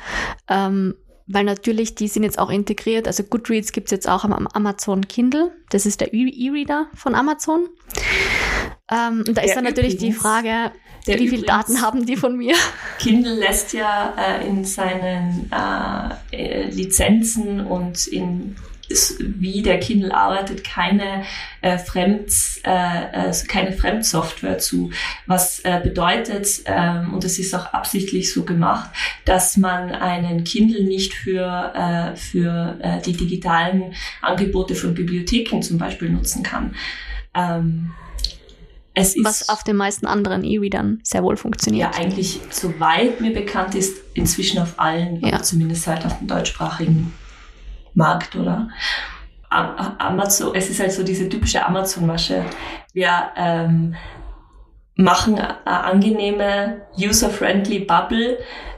Ähm, 0.49 0.95
weil 1.27 1.43
natürlich, 1.43 1.95
die 1.95 2.07
sind 2.07 2.23
jetzt 2.23 2.37
auch 2.37 2.49
integriert. 2.49 3.07
Also 3.07 3.23
Goodreads 3.23 3.71
gibt's 3.71 3.91
jetzt 3.91 4.07
auch 4.07 4.23
am 4.23 4.47
Amazon 4.47 5.07
Kindle. 5.07 5.51
Das 5.69 5.85
ist 5.85 6.01
der 6.01 6.13
E-Reader 6.13 6.87
von 6.93 7.15
Amazon. 7.15 7.67
Ähm, 8.91 9.23
und 9.27 9.35
da 9.35 9.41
ist 9.41 9.49
ja, 9.49 9.55
dann 9.55 9.63
natürlich 9.63 9.97
die 9.97 10.13
Frage, 10.13 10.71
wie 11.05 11.27
viele 11.27 11.43
Daten 11.43 11.81
haben 11.81 12.05
die 12.05 12.15
von 12.15 12.37
mir? 12.37 12.55
Kindle 12.99 13.35
lässt 13.35 13.73
ja 13.73 14.13
äh, 14.17 14.47
in 14.47 14.63
seinen 14.63 15.51
äh, 15.51 16.35
äh 16.35 16.69
Lizenzen 16.69 17.65
und 17.65 18.05
in 18.07 18.55
wie 19.19 19.61
der 19.61 19.79
Kindle 19.79 20.13
arbeitet, 20.13 20.63
keine 20.63 21.23
äh, 21.61 21.77
Fremd, 21.77 22.31
äh, 22.63 23.29
äh, 23.29 23.33
keine 23.47 23.73
Fremdsoftware 23.73 24.57
zu. 24.59 24.91
Was 25.25 25.59
äh, 25.61 25.79
bedeutet, 25.83 26.61
ähm, 26.65 27.13
und 27.13 27.23
das 27.23 27.39
ist 27.39 27.53
auch 27.55 27.73
absichtlich 27.73 28.31
so 28.31 28.43
gemacht, 28.43 28.89
dass 29.25 29.57
man 29.57 29.91
einen 29.91 30.43
Kindle 30.43 30.83
nicht 30.83 31.13
für, 31.13 31.73
äh, 31.75 32.15
für 32.15 32.77
äh, 32.81 33.01
die 33.01 33.13
digitalen 33.13 33.93
Angebote 34.21 34.75
von 34.75 34.93
Bibliotheken 34.93 35.61
zum 35.61 35.77
Beispiel 35.77 36.09
nutzen 36.09 36.43
kann. 36.43 36.75
Ähm, 37.33 37.91
es 38.97 39.15
ist, 39.15 39.25
Was 39.25 39.49
auf 39.49 39.63
den 39.63 39.75
meisten 39.75 40.05
anderen 40.05 40.43
E-Readern 40.45 41.01
sehr 41.03 41.21
wohl 41.21 41.35
funktioniert. 41.35 41.93
Ja, 41.93 42.01
eigentlich, 42.01 42.39
soweit 42.49 43.19
mir 43.19 43.33
bekannt 43.33 43.75
ist, 43.75 43.97
inzwischen 44.13 44.59
auf 44.59 44.79
allen, 44.79 45.19
ja. 45.19 45.41
zumindest 45.41 45.85
halt 45.87 46.05
auf 46.05 46.17
dem 46.17 46.27
deutschsprachigen 46.27 47.11
Markt, 47.95 48.35
oder? 48.35 48.69
Amazon, 49.49 50.53
es 50.53 50.69
ist 50.69 50.79
halt 50.79 50.91
so 50.91 51.03
diese 51.03 51.29
typische 51.29 51.65
Amazon-Masche. 51.65 52.45
Wir 52.93 53.31
ähm, 53.37 53.95
machen 54.95 55.35
eine 55.35 55.65
angenehme, 55.65 56.81
user-friendly 56.97 57.79
Bubble, 57.79 58.37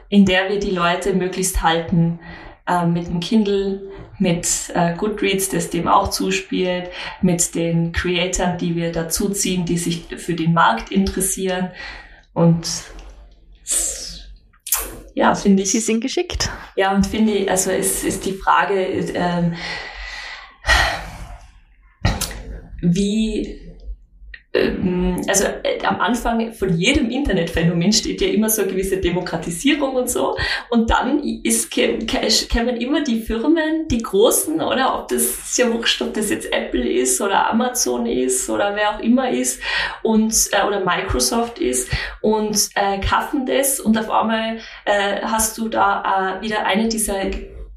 in 0.10 0.26
der 0.26 0.50
wir 0.50 0.60
die 0.60 0.72
Leute 0.72 1.14
möglichst 1.14 1.64
halten. 1.64 2.20
Äh, 2.68 2.86
mit 2.86 3.08
dem 3.08 3.22
Kindle, 3.22 3.82
mit 4.20 4.46
äh, 4.76 4.94
Goodreads, 4.96 5.50
das 5.50 5.70
dem 5.70 5.88
auch 5.88 6.10
zuspielt, 6.10 6.90
mit 7.22 7.56
den 7.56 7.94
Creatoren, 7.94 8.58
die 8.58 8.76
wir 8.76 8.92
dazuziehen, 8.92 9.66
die 9.66 9.78
sich 9.78 10.06
für 10.18 10.34
den 10.34 10.54
Markt 10.54 10.92
interessieren. 10.92 11.72
Und 12.34 12.68
ja, 15.18 15.34
finde 15.34 15.64
ich. 15.64 15.72
Sie 15.72 15.80
sind 15.80 16.00
geschickt. 16.02 16.52
Ja, 16.76 16.94
und 16.94 17.08
finde 17.08 17.34
ich, 17.34 17.50
also 17.50 17.72
es 17.72 18.04
ist 18.04 18.24
die 18.24 18.34
Frage, 18.34 18.76
ähm, 19.16 19.56
wie 22.82 23.67
also 25.28 25.46
äh, 25.64 25.84
am 25.84 26.00
Anfang 26.00 26.54
von 26.54 26.78
jedem 26.78 27.10
Internetphänomen 27.10 27.92
steht 27.94 28.22
ja 28.22 28.28
immer 28.28 28.50
so 28.50 28.62
eine 28.62 28.72
gewisse 28.72 28.98
Demokratisierung 28.98 29.96
und 29.96 30.10
so. 30.10 30.38
Und 30.70 30.90
dann 30.90 31.22
ist, 31.44 31.72
kämen 31.72 32.78
immer 32.78 33.04
die 33.04 33.22
Firmen, 33.22 33.88
die 33.88 34.00
großen, 34.00 34.62
oder 34.62 35.00
ob 35.00 35.08
das 35.08 35.56
ja 35.58 35.72
wurscht, 35.72 36.02
ob 36.02 36.14
das 36.14 36.30
jetzt 36.30 36.52
Apple 36.52 36.88
ist 36.88 37.22
oder 37.22 37.50
Amazon 37.50 38.06
ist 38.06 38.50
oder 38.50 38.76
wer 38.76 38.96
auch 38.96 39.00
immer 39.00 39.30
ist 39.30 39.62
und 40.04 40.34
äh, 40.52 40.66
oder 40.66 40.84
Microsoft 40.84 41.60
ist 41.60 41.90
und 42.22 42.70
äh, 42.76 43.00
kaufen 43.00 43.46
das 43.46 43.80
und 43.80 43.98
auf 43.98 44.10
einmal 44.10 44.58
äh, 44.86 45.22
hast 45.22 45.58
du 45.58 45.70
da 45.70 46.38
äh, 46.40 46.42
wieder 46.42 46.66
eine 46.66 46.88
dieser 46.88 47.26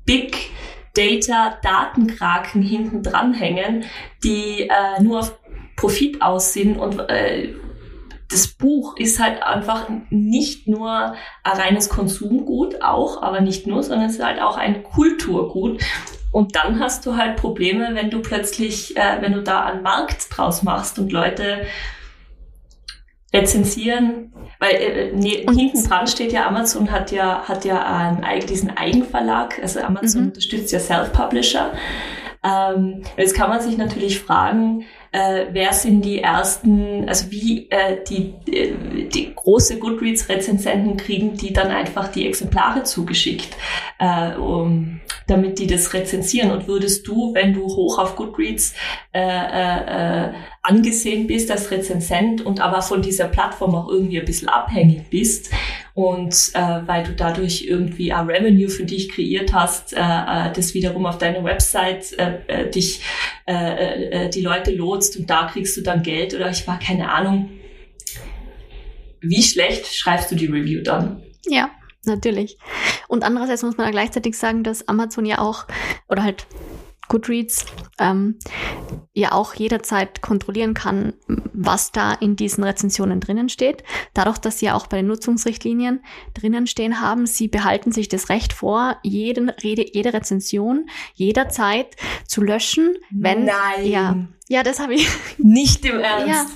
Big 0.04 0.50
Data 0.94 1.58
Datenkraken 1.62 2.62
hinten 2.62 3.02
dranhängen, 3.02 3.84
die 4.25 4.68
äh, 4.68 5.02
nur 5.02 5.20
auf 5.20 5.39
Profit 5.80 6.20
aus 6.20 6.52
sind 6.52 6.76
und 6.76 6.99
äh, 7.08 7.54
das 8.30 8.49
Buch 8.49 8.96
ist 8.96 9.18
halt 9.18 9.42
einfach 9.42 9.88
nicht 10.10 10.68
nur 10.68 11.14
ein 11.42 11.58
reines 11.58 11.88
Konsumgut, 11.88 12.80
auch, 12.82 13.22
aber 13.22 13.40
nicht 13.40 13.66
nur, 13.66 13.82
sondern 13.82 14.08
es 14.08 14.16
ist 14.16 14.25
halt 14.25 14.40
auch 14.40 14.56
ein 14.56 14.84
Kulturgut. 14.84 15.82
Und 16.30 16.54
dann 16.54 16.78
hast 16.78 17.06
du 17.06 17.16
halt 17.16 17.37
Probleme, 17.37 17.90
wenn 17.94 18.10
du 18.10 18.20
plötzlich, 18.20 18.96
äh, 18.96 19.16
wenn 19.20 19.32
du 19.32 19.42
da 19.42 19.64
einen 19.64 19.82
Markt 19.82 20.28
draus 20.30 20.62
machst 20.62 20.99
und 20.99 21.10
Leute 21.10 21.62
rezensieren, 23.34 24.32
weil 24.60 24.75
äh, 24.75 25.12
ne, 25.12 25.46
hinten 25.52 25.82
dran 25.82 26.06
steht 26.06 26.30
ja, 26.32 26.46
Amazon 26.46 26.92
hat 26.92 27.10
ja, 27.10 27.49
hat 27.49 27.64
ja 27.64 27.82
einen, 27.84 28.46
diesen 28.46 28.76
Eigenverlag, 28.76 29.58
also 29.60 29.80
Amazon 29.80 30.22
mhm. 30.22 30.26
unterstützt 30.28 30.72
ja 30.72 30.78
Self-Publisher. 30.78 31.72
Ähm, 32.44 33.02
jetzt 33.16 33.34
kann 33.34 33.50
man 33.50 33.60
sich 33.60 33.76
natürlich 33.76 34.20
fragen, 34.20 34.84
äh, 35.12 35.47
wer 35.50 35.73
sind 35.73 36.05
die 36.05 36.21
ersten, 36.21 37.09
also 37.09 37.31
wie 37.31 37.69
äh, 37.71 37.99
die, 38.09 38.35
äh, 38.50 39.09
die 39.09 39.35
große 39.35 39.79
Goodreads-Rezensenten 39.79 40.97
kriegen 40.97 41.37
die 41.37 41.52
dann 41.52 41.69
einfach 41.69 42.09
die 42.09 42.29
Exemplare 42.29 42.85
zugeschickt, 42.85 43.57
äh, 43.99 44.35
um, 44.37 45.00
damit 45.26 45.59
die 45.59 45.67
das 45.67 45.93
rezensieren. 45.95 46.52
Und 46.52 46.69
würdest 46.69 47.09
du, 47.09 47.35
wenn 47.35 47.52
du 47.55 47.64
hoch 47.64 47.99
auf 47.99 48.14
Goodreads 48.14 48.75
äh, 49.12 49.21
äh, 49.21 50.26
äh, 50.29 50.33
angesehen 50.62 51.26
bist 51.26 51.50
als 51.50 51.71
Rezensent 51.71 52.45
und 52.45 52.61
aber 52.61 52.81
von 52.83 53.02
dieser 53.02 53.26
Plattform 53.26 53.75
auch 53.75 53.88
irgendwie 53.88 54.21
ein 54.21 54.26
bisschen 54.26 54.49
abhängig 54.49 55.11
bist, 55.11 55.50
und 56.00 56.52
äh, 56.54 56.80
weil 56.87 57.04
du 57.04 57.12
dadurch 57.12 57.66
irgendwie 57.69 58.11
ein 58.11 58.26
Revenue 58.26 58.71
für 58.71 58.87
dich 58.87 59.11
kreiert 59.11 59.52
hast, 59.52 59.92
äh, 59.92 59.99
äh, 59.99 60.50
das 60.50 60.73
wiederum 60.73 61.04
auf 61.04 61.19
deine 61.19 61.45
Website 61.45 62.19
äh, 62.19 62.38
äh, 62.47 62.71
dich 62.71 63.02
äh, 63.47 64.25
äh, 64.25 64.30
die 64.30 64.40
Leute 64.40 64.71
lotst 64.73 65.19
und 65.19 65.28
da 65.28 65.50
kriegst 65.52 65.76
du 65.76 65.83
dann 65.83 66.02
Geld 66.02 66.33
oder 66.33 66.49
ich 66.49 66.66
war 66.66 66.78
keine 66.78 67.12
Ahnung. 67.12 67.50
Wie 69.21 69.42
schlecht 69.42 69.95
schreibst 69.95 70.30
du 70.30 70.37
die 70.37 70.47
Review 70.47 70.83
dann? 70.83 71.23
Ja, 71.47 71.71
natürlich. 72.07 72.57
Und 73.07 73.23
andererseits 73.23 73.62
muss 73.62 73.76
man 73.76 73.85
da 73.85 73.90
gleichzeitig 73.90 74.38
sagen, 74.38 74.64
dass 74.64 74.88
Amazon 74.88 75.26
ja 75.26 75.40
auch 75.40 75.66
oder 76.09 76.23
halt 76.23 76.47
Goodreads 77.11 77.67
ähm, 77.99 78.38
ja 79.12 79.33
auch 79.33 79.55
jederzeit 79.55 80.23
kontrollieren 80.23 80.73
kann, 80.73 81.12
was 81.52 81.93
da 81.93 82.14
in 82.14 82.37
diesen 82.37 82.64
Rezensionen 82.64 83.21
drinnen 83.21 83.50
steht. 83.50 83.83
Dadurch, 84.14 84.38
dass 84.38 84.61
sie 84.61 84.67
ja 84.67 84.76
auch 84.76 84.87
bei 84.87 84.99
den 84.99 85.09
Nutzungsrichtlinien 85.09 86.00
drinnen 86.33 86.67
stehen 86.67 87.00
haben, 87.00 87.26
sie 87.26 87.49
behalten 87.49 87.93
sich 87.93 88.09
das 88.09 88.29
Recht 88.31 88.52
vor, 88.52 88.97
jeden, 89.02 89.52
jede, 89.61 89.85
jede 89.93 90.14
Rezension 90.14 90.88
jederzeit 91.14 91.97
zu 92.26 92.43
löschen, 92.43 92.95
wenn 93.11 93.45
Nein. 93.45 93.87
ja 93.87 94.17
ja, 94.50 94.64
das 94.64 94.81
habe 94.81 94.95
ich 94.95 95.07
nicht 95.38 95.85
im 95.85 96.00
Ernst. 96.00 96.26
Ja, 96.29 96.47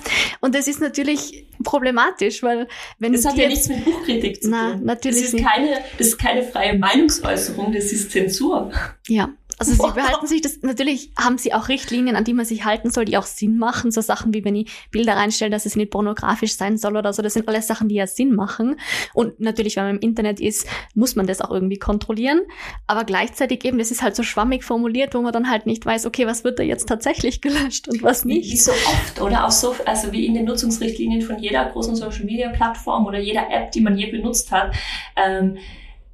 und 0.41 0.53
das 0.53 0.67
ist 0.67 0.81
natürlich 0.81 1.47
problematisch, 1.63 2.43
weil 2.43 2.67
wenn 2.99 3.13
das 3.13 3.23
hat 3.23 3.37
ja 3.37 3.47
nichts 3.47 3.69
mit 3.69 3.85
Buchkritik 3.85 4.43
zu 4.43 4.49
na, 4.49 4.73
tun. 4.73 4.83
Natürlich 4.83 5.21
das 5.21 5.27
ist 5.27 5.33
nicht. 5.35 5.47
keine, 5.47 5.77
das 5.97 6.07
ist 6.07 6.17
keine 6.17 6.43
freie 6.43 6.77
Meinungsäußerung, 6.77 7.71
das 7.71 7.93
ist 7.93 8.11
Zensur. 8.11 8.69
Ja, 9.07 9.29
also 9.57 9.71
sie 9.71 9.93
behalten 9.93 10.27
sich 10.27 10.41
das, 10.41 10.61
natürlich 10.61 11.11
haben 11.17 11.37
sie 11.37 11.53
auch 11.53 11.69
Richtlinien, 11.69 12.15
an 12.15 12.23
die 12.23 12.33
man 12.33 12.45
sich 12.45 12.65
halten 12.65 12.89
soll, 12.89 13.05
die 13.05 13.17
auch 13.17 13.25
Sinn 13.25 13.57
machen. 13.57 13.91
So 13.91 14.01
Sachen 14.01 14.33
wie 14.33 14.43
wenn 14.43 14.55
ich 14.55 14.71
Bilder 14.91 15.15
reinstelle, 15.15 15.51
dass 15.51 15.65
es 15.65 15.75
nicht 15.75 15.91
pornografisch 15.91 16.55
sein 16.55 16.77
soll 16.77 16.97
oder 16.97 17.13
so. 17.13 17.21
Das 17.21 17.33
sind 17.33 17.47
alles 17.47 17.67
Sachen, 17.67 17.87
die 17.87 17.95
ja 17.95 18.07
Sinn 18.07 18.35
machen. 18.35 18.77
Und 19.13 19.39
natürlich, 19.39 19.77
wenn 19.77 19.85
man 19.85 19.95
im 19.95 20.01
Internet 20.01 20.39
ist, 20.39 20.67
muss 20.93 21.15
man 21.15 21.25
das 21.25 21.41
auch 21.41 21.51
irgendwie 21.51 21.77
kontrollieren. 21.77 22.41
Aber 22.87 23.05
gleichzeitig 23.05 23.63
eben, 23.63 23.77
das 23.77 23.91
ist 23.91 24.01
halt 24.01 24.15
so 24.15 24.23
schwammig 24.23 24.63
formuliert, 24.63 25.13
wo 25.15 25.21
man 25.21 25.31
dann 25.31 25.49
halt 25.49 25.65
nicht 25.65 25.85
weiß, 25.85 26.05
okay, 26.05 26.27
was 26.27 26.43
wird 26.43 26.59
da 26.59 26.63
jetzt 26.63 26.87
tatsächlich 26.87 27.41
gelöscht 27.45 27.87
und 27.87 28.03
was 28.03 28.25
nicht. 28.25 28.51
Wie 28.51 28.57
so 28.57 28.71
oft 28.71 29.21
oder 29.21 29.45
auch 29.45 29.51
so, 29.51 29.75
also 29.85 30.11
wie 30.11 30.25
in 30.25 30.33
den 30.33 30.45
Nutzungsrichtlinien 30.45 31.21
von 31.21 31.39
jeder 31.39 31.65
großen 31.65 31.95
Social 31.95 32.25
Media 32.25 32.49
Plattform 32.49 33.05
oder 33.05 33.19
jeder 33.19 33.49
App, 33.49 33.71
die 33.71 33.81
man 33.81 33.97
je 33.97 34.11
benutzt 34.11 34.51
hat. 34.51 34.75
Ähm, 35.15 35.57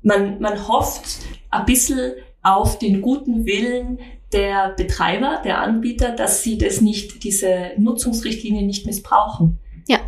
man, 0.03 0.39
man 0.39 0.67
hofft 0.67 1.21
ein 1.49 1.65
bisschen 1.65 2.13
auf 2.43 2.79
den 2.79 3.01
guten 3.01 3.45
Willen 3.45 3.99
der 4.33 4.73
Betreiber, 4.77 5.41
der 5.43 5.59
Anbieter, 5.59 6.11
dass 6.11 6.43
sie 6.43 6.57
das 6.57 6.81
nicht, 6.81 7.23
diese 7.23 7.71
Nutzungsrichtlinie 7.77 8.65
nicht 8.65 8.85
missbrauchen. 8.85 9.59
Ja. 9.87 9.99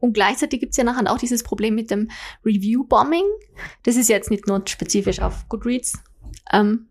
Und 0.00 0.12
gleichzeitig 0.12 0.60
gibt's 0.60 0.76
ja 0.76 0.84
nachher 0.84 1.10
auch 1.10 1.18
dieses 1.18 1.42
Problem 1.42 1.74
mit 1.74 1.90
dem 1.90 2.10
Review-Bombing. 2.44 3.24
Das 3.82 3.96
ist 3.96 4.08
jetzt 4.08 4.30
nicht 4.30 4.46
nur 4.46 4.62
spezifisch 4.66 5.20
auf 5.20 5.48
Goodreads 5.48 5.98
ähm, 6.52 6.88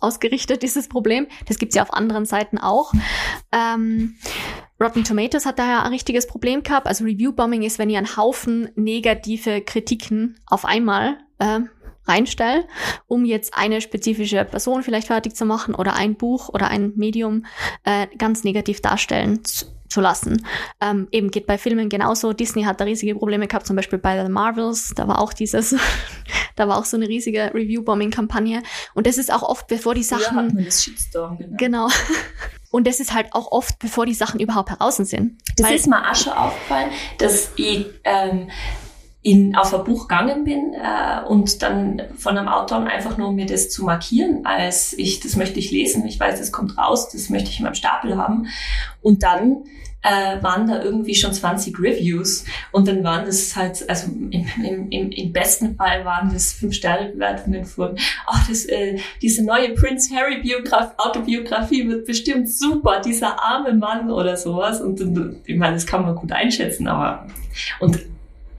ausgerichtet, 0.00 0.62
dieses 0.62 0.88
Problem. 0.88 1.26
Das 1.46 1.58
gibt's 1.58 1.76
ja 1.76 1.82
auf 1.82 1.92
anderen 1.92 2.24
Seiten 2.24 2.58
auch. 2.58 2.92
Ähm, 3.52 4.16
Rotten 4.80 5.04
Tomatoes 5.04 5.46
hat 5.46 5.58
daher 5.58 5.84
ein 5.84 5.92
richtiges 5.92 6.26
Problem 6.26 6.62
gehabt. 6.62 6.86
Also 6.86 7.04
Review-Bombing 7.04 7.62
ist, 7.62 7.78
wenn 7.78 7.90
ihr 7.90 7.98
einen 7.98 8.16
Haufen 8.16 8.70
negative 8.76 9.60
Kritiken 9.60 10.38
auf 10.46 10.64
einmal 10.64 11.18
äh, 11.38 11.60
reinstelle, 12.08 12.64
um 13.06 13.24
jetzt 13.24 13.54
eine 13.56 13.80
spezifische 13.80 14.44
Person 14.44 14.82
vielleicht 14.82 15.08
fertig 15.08 15.36
zu 15.36 15.44
machen 15.44 15.74
oder 15.74 15.94
ein 15.94 16.16
Buch 16.16 16.48
oder 16.48 16.68
ein 16.68 16.92
Medium 16.96 17.46
äh, 17.84 18.06
ganz 18.16 18.44
negativ 18.44 18.80
darstellen 18.80 19.44
zu, 19.44 19.66
lassen. 20.00 20.46
Ähm, 20.80 21.08
eben 21.10 21.32
geht 21.32 21.46
bei 21.46 21.58
Filmen 21.58 21.88
genauso. 21.88 22.32
Disney 22.32 22.62
hat 22.62 22.80
da 22.80 22.84
riesige 22.84 23.16
Probleme 23.16 23.48
gehabt, 23.48 23.66
zum 23.66 23.74
Beispiel 23.74 23.98
bei 23.98 24.22
The 24.22 24.30
Marvels. 24.30 24.92
Da 24.94 25.08
war 25.08 25.20
auch 25.20 25.32
dieses, 25.32 25.74
da 26.56 26.68
war 26.68 26.78
auch 26.78 26.84
so 26.84 26.96
eine 26.96 27.08
riesige 27.08 27.52
Review-Bombing-Kampagne. 27.52 28.62
Und 28.94 29.08
das 29.08 29.18
ist 29.18 29.32
auch 29.32 29.42
oft, 29.42 29.66
bevor 29.66 29.94
die 29.94 30.04
Sachen. 30.04 30.36
Ja, 30.36 30.42
hat 30.44 30.54
man 30.54 30.64
das 30.64 30.84
Shitstorm, 30.84 31.38
genau. 31.38 31.56
genau. 31.56 31.88
Und 32.70 32.86
das 32.86 33.00
ist 33.00 33.14
halt 33.14 33.28
auch 33.32 33.50
oft, 33.50 33.78
bevor 33.78 34.04
die 34.06 34.14
Sachen 34.14 34.40
überhaupt 34.40 34.70
heraus 34.70 34.98
sind. 34.98 35.38
Das 35.56 35.70
ist 35.70 35.86
mir 35.86 36.08
auch 36.08 36.14
schon 36.14 36.34
aufgefallen, 36.34 36.90
dass 37.16 37.50
ich 37.56 37.86
ähm, 38.04 38.50
in, 39.28 39.54
auf 39.56 39.74
ein 39.74 39.84
Buch 39.84 40.08
gegangen 40.08 40.44
bin 40.44 40.72
äh, 40.72 41.22
und 41.28 41.60
dann 41.60 42.02
von 42.16 42.38
einem 42.38 42.48
Autor 42.48 42.86
einfach 42.86 43.18
nur 43.18 43.28
um 43.28 43.34
mir 43.34 43.44
das 43.44 43.68
zu 43.68 43.84
markieren, 43.84 44.46
als 44.46 44.94
ich, 44.94 45.20
das 45.20 45.36
möchte 45.36 45.58
ich 45.58 45.70
lesen, 45.70 46.06
ich 46.06 46.18
weiß, 46.18 46.38
das 46.38 46.50
kommt 46.50 46.78
raus, 46.78 47.10
das 47.10 47.28
möchte 47.28 47.50
ich 47.50 47.58
in 47.58 47.64
meinem 47.64 47.74
Stapel 47.74 48.16
haben. 48.16 48.46
Und 49.02 49.22
dann 49.22 49.64
äh, 50.02 50.42
waren 50.42 50.66
da 50.66 50.82
irgendwie 50.82 51.14
schon 51.14 51.34
20 51.34 51.78
Reviews 51.78 52.46
und 52.72 52.88
dann 52.88 53.04
waren 53.04 53.26
das 53.26 53.54
halt, 53.54 53.84
also 53.90 54.06
im, 54.06 54.30
im, 54.30 54.90
im, 54.90 55.10
im 55.10 55.32
besten 55.32 55.74
Fall 55.76 56.06
waren 56.06 56.32
das 56.32 56.54
fünf 56.54 56.72
Sterne 56.72 57.10
Bewertungen 57.10 57.66
von, 57.66 57.98
ach, 58.26 58.48
das, 58.48 58.64
äh, 58.64 58.98
diese 59.20 59.44
neue 59.44 59.74
Prince 59.74 60.14
Harry 60.14 60.40
Biograf 60.40 60.94
Autobiografie 60.96 61.86
wird 61.86 62.06
bestimmt 62.06 62.48
super, 62.48 63.02
dieser 63.04 63.42
arme 63.42 63.74
Mann 63.74 64.10
oder 64.10 64.38
sowas. 64.38 64.80
Und, 64.80 65.02
und 65.02 65.36
ich 65.44 65.56
meine, 65.58 65.74
das 65.74 65.86
kann 65.86 66.02
man 66.02 66.14
gut 66.14 66.32
einschätzen, 66.32 66.88
aber 66.88 67.26
und 67.80 67.98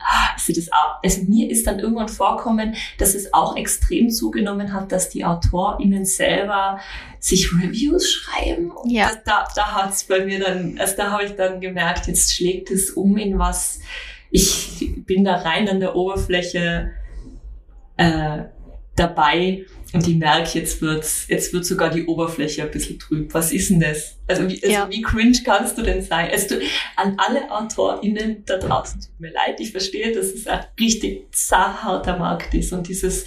also, 0.10 0.54
das 0.54 0.72
auch, 0.72 1.04
also 1.04 1.22
mir 1.24 1.50
ist 1.50 1.68
dann 1.68 1.80
irgendwann 1.80 2.10
vorkommen, 2.10 2.76
dass 2.98 3.14
es 3.14 3.34
auch 3.34 3.56
extrem 3.56 4.10
zugenommen 4.10 4.74
hat, 4.74 4.92
dass 4.92 5.10
die 5.10 5.26
AutorInnen 5.26 6.06
selber 6.06 6.80
sich 7.20 7.52
Reviews 7.54 8.12
schreiben. 8.12 8.72
Und 8.72 8.90
ja. 8.90 9.12
da, 9.26 9.48
da 9.56 9.74
hat 9.74 9.94
es 9.94 10.04
bei 10.06 10.26
mir 10.26 10.40
dann, 10.40 10.78
also 10.80 10.96
da 10.98 11.12
habe 11.12 11.26
ich 11.26 11.34
dann 11.34 11.62
gemerkt, 11.62 12.08
jetzt 12.08 12.34
schlägt 12.34 12.72
es 12.72 12.92
um 12.92 13.18
in 13.18 13.38
was, 13.38 13.80
ich 14.32 15.04
bin 15.06 15.24
da 15.24 15.38
rein 15.38 15.68
an 15.70 15.80
der 15.80 15.96
Oberfläche 15.96 16.92
äh, 17.98 18.44
dabei 18.96 19.66
und 19.92 20.08
ich 20.08 20.16
merke, 20.16 20.60
jetzt 20.60 20.82
wird's, 20.82 21.26
jetzt 21.30 21.52
wird 21.52 21.66
sogar 21.66 21.90
die 21.90 22.06
Oberfläche 22.06 22.62
ein 22.64 22.72
bisschen 22.72 23.00
trüb. 23.00 23.34
Was 23.34 23.52
ist 23.52 23.72
denn 23.72 23.80
das? 23.80 24.18
Also 24.28 24.48
wie, 24.48 24.62
also 24.62 24.68
ja. 24.68 24.90
wie 24.90 25.02
cringe 25.02 25.38
kannst 25.44 25.78
du 25.78 25.82
denn 25.82 26.04
sein? 26.04 26.30
Also 26.32 26.56
du, 26.56 26.62
an 26.96 27.18
alle 27.18 27.50
AutorInnen 27.50 28.44
da 28.46 28.58
draußen, 28.58 29.02
tut 29.02 29.20
mir 29.20 29.32
leid, 29.32 29.60
ich 29.60 29.72
verstehe, 29.72 30.14
dass 30.14 30.28
es 30.28 30.46
ein 30.46 30.64
richtig 30.80 31.26
zaharter 31.34 32.18
Markt 32.18 32.54
ist 32.54 32.72
und 32.72 32.88
dieses, 32.88 33.26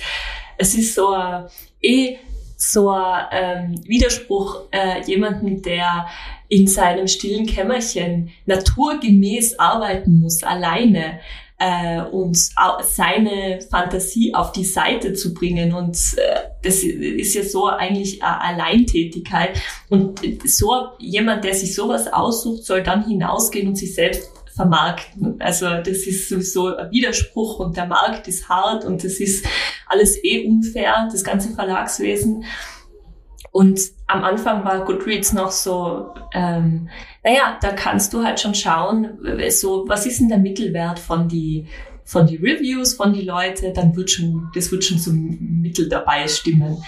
es 0.57 0.75
ist 0.75 0.95
so 0.95 1.09
ein, 1.09 1.47
eh 1.81 2.19
so 2.57 2.91
ein 2.91 3.27
ähm, 3.33 3.81
Widerspruch, 3.85 4.69
äh, 4.71 5.03
jemanden, 5.05 5.63
der 5.63 6.07
in 6.49 6.69
seinem 6.69 7.09
stillen 7.09 7.47
Kämmerchen 7.47 8.31
naturgemäß 8.47 9.59
arbeiten 9.59 10.21
muss, 10.21 10.45
alleine, 10.45 11.19
äh, 11.63 12.03
und 12.03 12.37
seine 12.37 13.61
Fantasie 13.71 14.35
auf 14.35 14.51
die 14.51 14.65
Seite 14.65 15.13
zu 15.13 15.33
bringen. 15.33 15.73
Und 15.73 15.97
äh, 16.17 16.41
das 16.63 16.83
ist 16.83 17.35
ja 17.35 17.45
so 17.45 17.67
eigentlich 17.67 18.23
eine 18.23 18.41
Alleintätigkeit. 18.41 19.61
Und 19.89 20.21
so 20.45 20.89
jemand, 20.99 21.45
der 21.45 21.55
sich 21.55 21.75
sowas 21.75 22.13
aussucht, 22.13 22.65
soll 22.65 22.83
dann 22.83 23.07
hinausgehen 23.07 23.69
und 23.69 23.77
sich 23.77 23.95
selbst 23.95 24.29
vermarkten. 24.55 25.41
Also 25.41 25.67
das 25.67 26.07
ist 26.07 26.29
sowieso 26.29 26.77
ein 26.77 26.91
Widerspruch 26.91 27.61
und 27.61 27.77
der 27.77 27.87
Markt 27.87 28.27
ist 28.27 28.49
hart 28.49 28.85
und 28.85 29.03
das 29.05 29.15
ist 29.15 29.47
alles 29.87 30.23
eh 30.25 30.47
unfair, 30.47 31.09
das 31.11 31.23
ganze 31.23 31.51
Verlagswesen. 31.51 32.45
Und 33.53 33.81
am 34.13 34.25
Anfang 34.25 34.65
war 34.65 34.85
Goodreads 34.85 35.33
noch 35.33 35.51
so, 35.51 36.13
ähm, 36.35 36.89
naja, 37.25 37.59
da 37.61 37.73
kannst 37.73 38.13
du 38.13 38.23
halt 38.23 38.41
schon 38.41 38.55
schauen, 38.55 39.19
so, 39.49 39.85
was 39.89 40.07
ist 40.07 40.21
denn 40.21 40.29
der 40.29 40.39
Mittelwert 40.39 40.99
von 40.99 41.29
die, 41.29 41.67
von 42.05 42.27
die 42.27 42.37
Reviews, 42.37 42.95
von 42.95 43.13
die 43.13 43.23
Leute, 43.23 43.73
dann 43.73 43.97
wird 43.97 44.11
schon, 44.11 44.51
das 44.55 44.71
wird 44.71 44.85
schon 44.85 44.99
zum 44.99 45.39
Mittel 45.63 45.89
dabei 45.89 46.29
stimmen. 46.29 46.83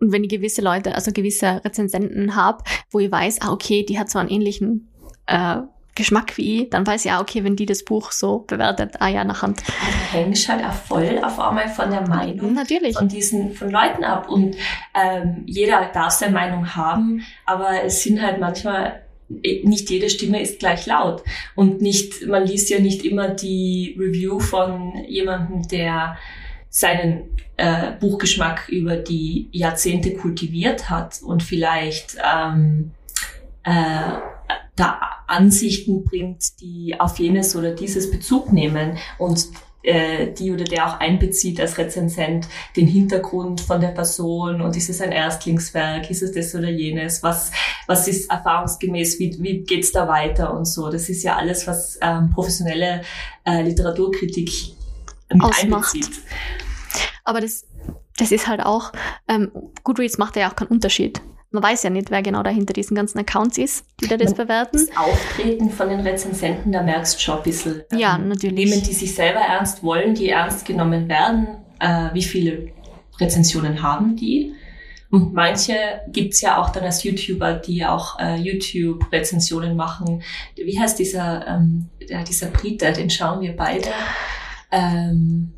Und 0.00 0.12
wenn 0.12 0.24
ich 0.24 0.30
gewisse 0.30 0.60
Leute, 0.60 0.94
also 0.94 1.12
gewisse 1.12 1.64
Rezensenten 1.64 2.34
habe, 2.34 2.64
wo 2.90 2.98
ich 2.98 3.10
weiß, 3.10 3.40
ah, 3.42 3.52
okay, 3.52 3.84
die 3.84 3.98
hat 3.98 4.10
so 4.10 4.18
einen 4.18 4.28
ähnlichen 4.28 4.88
äh, 5.26 5.58
Geschmack 5.96 6.36
wie 6.36 6.62
ich, 6.62 6.70
dann 6.70 6.86
weiß 6.86 7.04
ich 7.04 7.10
auch, 7.10 7.22
okay, 7.22 7.42
wenn 7.42 7.56
die 7.56 7.66
das 7.66 7.84
Buch 7.84 8.12
so 8.12 8.44
bewertet, 8.46 8.94
ah 9.00 9.08
ja, 9.08 9.24
nachher. 9.24 9.48
Also 9.48 9.98
hängst 10.12 10.48
halt 10.48 10.64
auch 10.64 10.72
voll 10.72 11.18
auf 11.22 11.40
einmal 11.40 11.68
von 11.68 11.90
der 11.90 12.06
Meinung 12.06 12.54
Natürlich. 12.54 12.96
von 12.96 13.08
diesen 13.08 13.52
von 13.52 13.70
Leuten 13.70 14.04
ab 14.04 14.28
und 14.28 14.56
ähm, 14.94 15.42
jeder 15.46 15.90
darf 15.92 16.12
seine 16.12 16.32
Meinung 16.32 16.76
haben, 16.76 17.24
aber 17.44 17.82
es 17.84 18.02
sind 18.02 18.22
halt 18.22 18.38
manchmal 18.38 19.02
nicht 19.28 19.90
jede 19.90 20.08
Stimme 20.08 20.40
ist 20.40 20.60
gleich 20.60 20.86
laut 20.86 21.24
und 21.56 21.82
nicht 21.82 22.26
man 22.26 22.46
liest 22.46 22.70
ja 22.70 22.78
nicht 22.78 23.04
immer 23.04 23.28
die 23.28 23.96
Review 23.98 24.38
von 24.38 24.92
jemandem, 25.08 25.66
der 25.66 26.16
seinen 26.70 27.36
äh, 27.56 27.92
Buchgeschmack 27.98 28.68
über 28.68 28.96
die 28.96 29.48
Jahrzehnte 29.50 30.14
kultiviert 30.14 30.90
hat 30.90 31.22
und 31.22 31.42
vielleicht 31.42 32.16
ähm, 32.22 32.92
äh, 33.64 34.20
da 34.76 35.00
Ansichten 35.26 36.04
bringt, 36.04 36.60
die 36.60 36.98
auf 36.98 37.18
jenes 37.18 37.56
oder 37.56 37.72
dieses 37.72 38.10
Bezug 38.10 38.52
nehmen 38.52 38.98
und 39.18 39.48
äh, 39.86 40.32
die 40.32 40.52
oder 40.52 40.64
der 40.64 40.86
auch 40.86 41.00
einbezieht 41.00 41.60
als 41.60 41.78
Rezensent 41.78 42.48
den 42.76 42.86
Hintergrund 42.86 43.60
von 43.60 43.80
der 43.80 43.88
Person 43.88 44.60
und 44.60 44.76
ist 44.76 44.90
es 44.90 45.00
ein 45.00 45.12
Erstlingswerk, 45.12 46.10
ist 46.10 46.22
es 46.22 46.32
das 46.32 46.54
oder 46.54 46.68
jenes, 46.68 47.22
was, 47.22 47.52
was 47.86 48.08
ist 48.08 48.30
erfahrungsgemäß, 48.30 49.18
wie, 49.18 49.36
wie 49.40 49.58
geht's 49.60 49.92
da 49.92 50.08
weiter 50.08 50.52
und 50.52 50.64
so. 50.64 50.90
Das 50.90 51.08
ist 51.08 51.22
ja 51.22 51.36
alles, 51.36 51.66
was 51.66 51.98
ähm, 52.02 52.30
professionelle 52.30 53.02
äh, 53.44 53.62
Literaturkritik 53.62 54.50
mit 55.32 55.42
Ausmacht. 55.42 55.94
einbezieht. 55.94 56.22
Aber 57.24 57.40
das, 57.40 57.64
das 58.18 58.32
ist 58.32 58.48
halt 58.48 58.60
auch, 58.60 58.92
ähm, 59.28 59.50
Goodreads 59.84 60.18
macht 60.18 60.36
ja 60.36 60.50
auch 60.50 60.56
keinen 60.56 60.68
Unterschied. 60.68 61.20
Man 61.52 61.62
weiß 61.62 61.84
ja 61.84 61.90
nicht, 61.90 62.10
wer 62.10 62.22
genau 62.22 62.42
dahinter 62.42 62.72
diesen 62.72 62.94
ganzen 62.96 63.18
Accounts 63.20 63.56
ist, 63.56 63.84
die 64.00 64.08
da 64.08 64.16
das 64.16 64.34
bewerten. 64.34 64.76
Das 64.88 64.96
Auftreten 64.96 65.70
von 65.70 65.88
den 65.88 66.00
Rezensenten, 66.00 66.72
da 66.72 66.82
merkst 66.82 67.14
du 67.16 67.20
schon 67.20 67.36
ein 67.38 67.42
bisschen. 67.44 67.82
ähm, 67.92 67.98
Ja, 67.98 68.18
natürlich. 68.18 68.68
Nehmen 68.68 68.82
die 68.82 68.92
sich 68.92 69.14
selber 69.14 69.40
ernst, 69.40 69.82
wollen 69.82 70.14
die 70.14 70.28
ernst 70.28 70.66
genommen 70.66 71.08
werden? 71.08 71.46
Äh, 71.78 72.12
wie 72.12 72.22
viele 72.22 72.68
Rezensionen 73.20 73.80
haben 73.82 74.16
die? 74.16 74.54
Und 75.10 75.32
manche 75.34 75.74
gibt's 76.08 76.40
ja 76.40 76.60
auch 76.60 76.70
dann 76.70 76.82
als 76.84 77.04
YouTuber, 77.04 77.54
die 77.54 77.86
auch 77.86 78.18
äh, 78.18 78.36
YouTube-Rezensionen 78.36 79.76
machen. 79.76 80.22
Wie 80.56 80.78
heißt 80.78 80.98
dieser, 80.98 81.46
ähm, 81.46 81.88
der, 82.08 82.24
dieser 82.24 82.48
Brite, 82.48 82.92
den 82.92 83.08
schauen 83.08 83.40
wir 83.40 83.54
beide. 83.56 83.88
Ähm, 84.72 85.52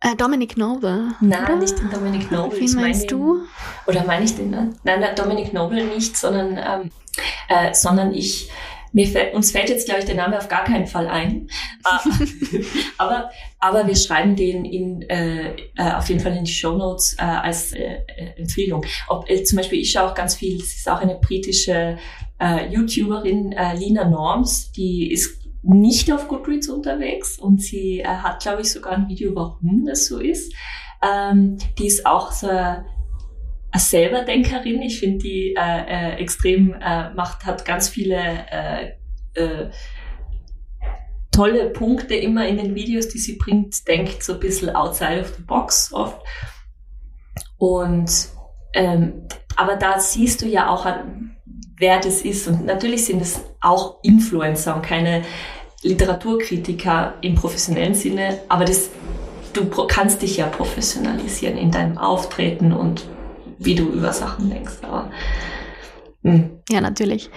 Äh, 0.00 0.14
Dominic 0.16 0.56
Noble. 0.56 1.08
nein, 1.20 1.44
oder? 1.44 1.56
nicht 1.56 1.78
den 1.78 1.90
Dominic 1.90 2.30
Noble. 2.30 2.58
Wen 2.58 2.64
ich 2.64 2.74
mein 2.74 2.84
meinst 2.84 3.10
den- 3.10 3.18
du? 3.18 3.40
Oder 3.88 4.04
meine 4.04 4.26
ich 4.26 4.36
den? 4.36 4.50
Nein, 4.50 4.74
nein, 4.84 5.16
Dominic 5.16 5.54
Noble 5.54 5.82
nicht, 5.82 6.14
sondern, 6.14 6.58
ähm, 6.58 6.90
äh, 7.48 7.72
sondern 7.72 8.12
ich, 8.12 8.50
mir 8.92 9.06
fällt, 9.06 9.34
uns 9.34 9.50
fällt 9.50 9.70
jetzt, 9.70 9.86
glaube 9.86 10.00
ich, 10.00 10.06
der 10.06 10.14
Name 10.14 10.36
auf 10.36 10.48
gar 10.48 10.64
keinen 10.64 10.86
Fall 10.86 11.08
ein. 11.08 11.48
Ah, 11.84 12.00
aber, 12.98 13.30
aber 13.58 13.86
wir 13.86 13.96
schreiben 13.96 14.36
den 14.36 14.66
in, 14.66 15.02
äh, 15.08 15.56
äh, 15.76 15.92
auf 15.94 16.06
jeden 16.10 16.20
Fall 16.20 16.36
in 16.36 16.44
die 16.44 16.52
Show 16.52 16.76
Notes 16.76 17.16
äh, 17.18 17.22
als 17.22 17.72
äh, 17.72 18.00
äh, 18.08 18.38
Empfehlung. 18.38 18.84
Ob, 19.08 19.28
äh, 19.30 19.42
zum 19.42 19.56
Beispiel, 19.56 19.80
ich 19.80 19.90
schaue 19.90 20.10
auch 20.10 20.14
ganz 20.14 20.34
viel, 20.34 20.60
es 20.60 20.76
ist 20.76 20.88
auch 20.88 21.00
eine 21.00 21.14
britische 21.14 21.96
äh, 22.38 22.68
YouTuberin, 22.68 23.52
äh, 23.52 23.74
Lina 23.74 24.04
Norms, 24.04 24.70
die 24.72 25.10
ist 25.10 25.38
nicht 25.62 26.12
auf 26.12 26.28
Goodreads 26.28 26.68
unterwegs 26.68 27.38
und 27.38 27.62
sie 27.62 28.00
äh, 28.00 28.06
hat, 28.06 28.42
glaube 28.42 28.60
ich, 28.60 28.70
sogar 28.70 28.92
ein 28.92 29.08
Video, 29.08 29.34
warum 29.34 29.86
das 29.86 30.06
so 30.06 30.18
ist. 30.18 30.52
Ähm, 31.02 31.56
die 31.78 31.86
ist 31.86 32.04
auch 32.04 32.32
so 32.32 32.48
eine 33.70 33.80
Selberdenkerin. 33.80 34.82
Ich 34.82 35.00
finde 35.00 35.18
die 35.18 35.54
äh, 35.56 36.12
äh, 36.12 36.14
extrem 36.16 36.74
äh, 36.74 37.10
macht, 37.14 37.44
hat 37.44 37.64
ganz 37.64 37.88
viele 37.88 38.16
äh, 38.16 38.92
äh, 39.34 39.70
tolle 41.30 41.70
Punkte 41.70 42.14
immer 42.14 42.46
in 42.46 42.56
den 42.56 42.74
Videos, 42.74 43.08
die 43.08 43.18
sie 43.18 43.36
bringt, 43.36 43.86
denkt 43.86 44.22
so 44.22 44.34
ein 44.34 44.40
bisschen 44.40 44.70
outside 44.70 45.20
of 45.20 45.34
the 45.36 45.42
box 45.42 45.92
oft. 45.92 46.20
Und 47.58 48.10
ähm, 48.74 49.26
aber 49.56 49.76
da 49.76 49.98
siehst 49.98 50.42
du 50.42 50.46
ja 50.46 50.68
auch, 50.68 50.86
an, 50.86 51.36
wer 51.76 51.98
das 52.00 52.22
ist. 52.22 52.46
Und 52.48 52.64
natürlich 52.64 53.04
sind 53.04 53.22
es 53.22 53.40
auch 53.60 54.02
Influencer 54.02 54.76
und 54.76 54.82
keine 54.82 55.22
Literaturkritiker 55.82 57.14
im 57.20 57.34
professionellen 57.34 57.94
Sinne, 57.94 58.40
aber 58.48 58.64
das, 58.64 58.90
du 59.52 59.68
kannst 59.86 60.22
dich 60.22 60.38
ja 60.38 60.46
professionalisieren 60.46 61.56
in 61.56 61.70
deinem 61.70 61.98
Auftreten 61.98 62.72
und 62.72 63.04
wie 63.58 63.74
du 63.74 63.88
über 63.88 64.12
Sachen 64.12 64.50
denkst. 64.50 64.78
Aber, 64.82 65.10
hm. 66.22 66.50
Ja, 66.68 66.80
natürlich. 66.80 67.30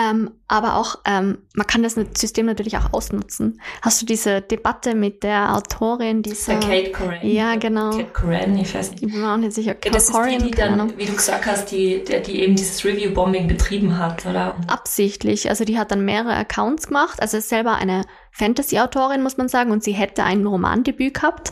Ähm, 0.00 0.30
aber 0.48 0.76
auch, 0.76 1.00
ähm, 1.04 1.38
man 1.54 1.66
kann 1.66 1.82
das 1.82 1.96
System 2.14 2.46
natürlich 2.46 2.78
auch 2.78 2.92
ausnutzen. 2.92 3.60
Hast 3.82 4.00
du 4.00 4.06
diese 4.06 4.40
Debatte 4.40 4.94
mit 4.94 5.22
der 5.22 5.54
Autorin, 5.54 6.22
dieser... 6.22 6.58
Der 6.58 6.68
Kate 6.68 6.92
Coran. 6.92 7.18
Ja, 7.22 7.56
genau. 7.56 7.90
Kate 7.90 8.12
Coran, 8.12 8.56
ich 8.56 8.74
weiß 8.74 8.92
nicht. 8.92 9.02
Ich 9.02 9.12
bin 9.12 9.20
mir 9.20 9.32
auch 9.32 9.36
nicht 9.36 9.52
sicher. 9.52 9.74
Ja, 9.84 9.90
das 9.90 10.08
ist 10.08 10.16
die, 10.16 10.38
die 10.38 10.50
dann, 10.52 10.96
wie 10.96 11.04
du 11.04 11.12
gesagt 11.12 11.44
hast, 11.44 11.70
die, 11.70 12.02
der, 12.04 12.20
die 12.20 12.40
eben 12.40 12.54
dieses 12.54 12.84
Review-Bombing 12.84 13.46
betrieben 13.48 13.98
hat, 13.98 14.24
oder? 14.24 14.56
absichtlich. 14.68 15.50
Also 15.50 15.64
die 15.64 15.78
hat 15.78 15.90
dann 15.90 16.04
mehrere 16.04 16.34
Accounts 16.34 16.86
gemacht. 16.86 17.20
Also 17.20 17.36
ist 17.36 17.48
selber 17.48 17.74
eine 17.74 18.04
Fantasy-Autorin, 18.32 19.22
muss 19.22 19.36
man 19.36 19.48
sagen, 19.48 19.70
und 19.70 19.82
sie 19.84 19.92
hätte 19.92 20.24
ein 20.24 20.46
Romandebüt 20.46 21.14
gehabt, 21.14 21.50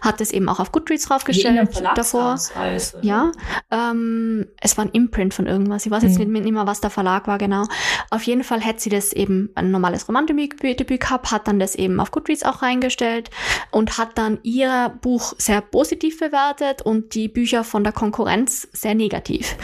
hat 0.00 0.20
es 0.20 0.30
eben 0.30 0.48
auch 0.48 0.60
auf 0.60 0.72
Goodreads 0.72 1.06
draufgestellt 1.06 1.82
davor. 1.94 2.34
Oder? 2.56 3.04
Ja, 3.04 3.32
ähm, 3.70 4.46
es 4.60 4.76
war 4.76 4.84
ein 4.84 4.90
Imprint 4.90 5.34
von 5.34 5.46
irgendwas. 5.46 5.84
Ich 5.86 5.90
weiß 5.90 6.02
jetzt 6.04 6.18
Mhm. 6.18 6.32
nicht, 6.32 6.44
nicht 6.44 6.52
mehr, 6.52 6.66
was 6.66 6.80
der 6.80 6.90
Verlag 6.90 7.26
war 7.26 7.38
genau. 7.38 7.64
Auf 8.10 8.22
jeden 8.22 8.44
Fall 8.44 8.60
hätte 8.60 8.80
sie 8.80 8.90
das 8.90 9.12
eben 9.12 9.50
ein 9.54 9.70
normales 9.70 10.06
Romandebüt 10.08 10.62
Debüt 10.62 11.00
gehabt, 11.00 11.30
hat 11.30 11.48
dann 11.48 11.58
das 11.58 11.74
eben 11.74 11.98
auf 12.00 12.10
Goodreads 12.10 12.44
auch 12.44 12.62
reingestellt 12.62 13.30
und 13.70 13.98
hat 13.98 14.16
dann 14.16 14.38
ihr 14.42 14.92
Buch 15.00 15.34
sehr 15.38 15.60
positiv 15.60 16.18
bewertet 16.20 16.82
und 16.82 17.14
die 17.14 17.28
Bücher 17.28 17.64
von 17.64 17.82
der 17.84 17.92
Konkurrenz 17.92 18.68
sehr 18.72 18.94
negativ. 18.94 19.56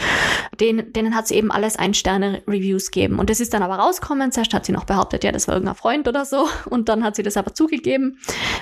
Den, 0.59 0.91
denen 0.93 1.15
hat 1.15 1.27
sie 1.27 1.35
eben 1.35 1.51
alles 1.51 1.77
Ein-Sterne-Reviews 1.77 2.91
gegeben. 2.91 3.19
Und 3.19 3.29
das 3.29 3.39
ist 3.39 3.53
dann 3.53 3.63
aber 3.63 3.75
rausgekommen. 3.75 4.31
Zuerst 4.31 4.53
hat 4.53 4.65
sie 4.65 4.71
noch 4.71 4.85
behauptet, 4.85 5.23
ja, 5.23 5.31
das 5.31 5.47
war 5.47 5.55
irgendein 5.55 5.75
Freund 5.75 6.07
oder 6.07 6.25
so. 6.25 6.47
Und 6.69 6.89
dann 6.89 7.03
hat 7.03 7.15
sie 7.15 7.23
das 7.23 7.37
aber 7.37 7.53
zugegeben. 7.53 8.19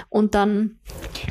Und 0.10 0.36
dann 0.36 0.78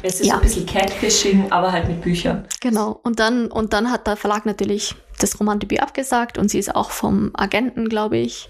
Es 0.02 0.20
ist 0.20 0.26
Ja. 0.26 0.34
ein 0.36 0.40
bisschen 0.42 0.66
Catfishing, 0.66 1.50
aber 1.52 1.72
halt 1.72 1.88
mit 1.88 2.00
Büchern. 2.02 2.46
Genau. 2.60 2.98
Und 3.02 3.18
dann, 3.20 3.46
und 3.48 3.72
dann 3.72 3.90
hat 3.90 4.06
der 4.06 4.16
Verlag 4.16 4.46
natürlich 4.46 4.94
das 5.18 5.38
Romandebüt 5.38 5.80
abgesagt 5.80 6.38
und 6.38 6.50
sie 6.50 6.58
ist 6.58 6.74
auch 6.74 6.90
vom 6.90 7.30
Agenten, 7.34 7.88
glaube 7.88 8.16
ich, 8.16 8.48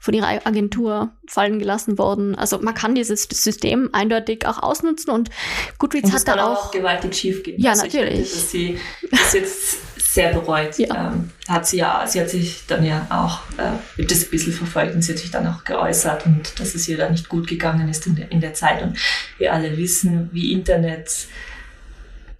von 0.00 0.12
ihrer 0.12 0.46
Agentur 0.46 1.10
fallen 1.26 1.58
gelassen 1.58 1.96
worden. 1.98 2.34
Also 2.34 2.58
man 2.58 2.74
kann 2.74 2.94
dieses 2.94 3.22
System 3.30 3.90
eindeutig 3.92 4.46
auch 4.46 4.62
ausnutzen 4.62 5.10
und 5.10 5.30
Goodreads 5.78 6.06
Und 6.10 6.14
hat 6.14 6.28
dann 6.28 6.36
kann 6.38 6.44
auch, 6.46 6.66
auch 6.66 6.70
gewaltig 6.72 7.14
schief 7.14 7.42
gehen. 7.42 7.60
Ja, 7.60 7.70
Also 7.70 7.86
ich 7.86 7.94
natürlich. 7.94 8.30
dass 8.32 8.50
sie 8.50 8.78
das 9.10 9.32
jetzt 9.32 9.78
sehr 10.12 10.32
bereut. 10.32 10.76
Ja. 10.78 11.12
Ähm, 11.12 11.30
hat 11.48 11.66
sie 11.66 11.78
ja, 11.78 12.04
sie 12.06 12.20
hat 12.20 12.30
sich 12.30 12.66
dann 12.66 12.84
ja 12.84 13.06
auch, 13.10 13.40
äh, 13.58 13.76
ich 13.96 14.04
hab 14.04 14.08
das 14.08 14.24
ein 14.24 14.30
bisschen 14.30 14.52
verfolgt 14.52 14.94
und 14.94 15.02
sie 15.02 15.12
hat 15.12 15.18
sich 15.20 15.30
dann 15.30 15.46
auch 15.46 15.62
geäußert 15.62 16.26
und 16.26 16.58
dass 16.58 16.74
es 16.74 16.88
ihr 16.88 16.96
da 16.96 17.08
nicht 17.08 17.28
gut 17.28 17.46
gegangen 17.46 17.88
ist 17.88 18.06
in 18.08 18.16
der, 18.16 18.32
in 18.32 18.40
der 18.40 18.52
Zeit. 18.52 18.82
Und 18.82 18.98
wir 19.38 19.52
alle 19.52 19.76
wissen, 19.76 20.28
wie 20.32 20.52
Internet 20.52 21.28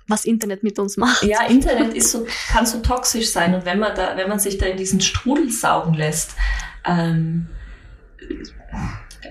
was 0.08 0.24
Internet 0.24 0.64
mit 0.64 0.80
uns 0.80 0.96
macht. 0.96 1.22
Ja, 1.22 1.46
Internet 1.46 1.94
ist 1.94 2.10
so, 2.10 2.26
kann 2.50 2.66
so 2.66 2.80
toxisch 2.80 3.30
sein 3.30 3.54
und 3.54 3.64
wenn 3.64 3.78
man 3.78 3.94
da, 3.94 4.16
wenn 4.16 4.28
man 4.28 4.40
sich 4.40 4.58
da 4.58 4.66
in 4.66 4.76
diesen 4.76 5.00
Strudel 5.00 5.52
saugen 5.52 5.94
lässt, 5.94 6.32
ähm, 6.84 7.46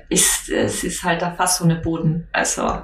ist 0.07 0.47
es 0.47 0.85
ist 0.85 1.03
halt 1.03 1.21
da 1.21 1.31
fast 1.31 1.57
so 1.57 1.65
eine 1.65 1.75
Boden. 1.75 2.29
Also 2.31 2.81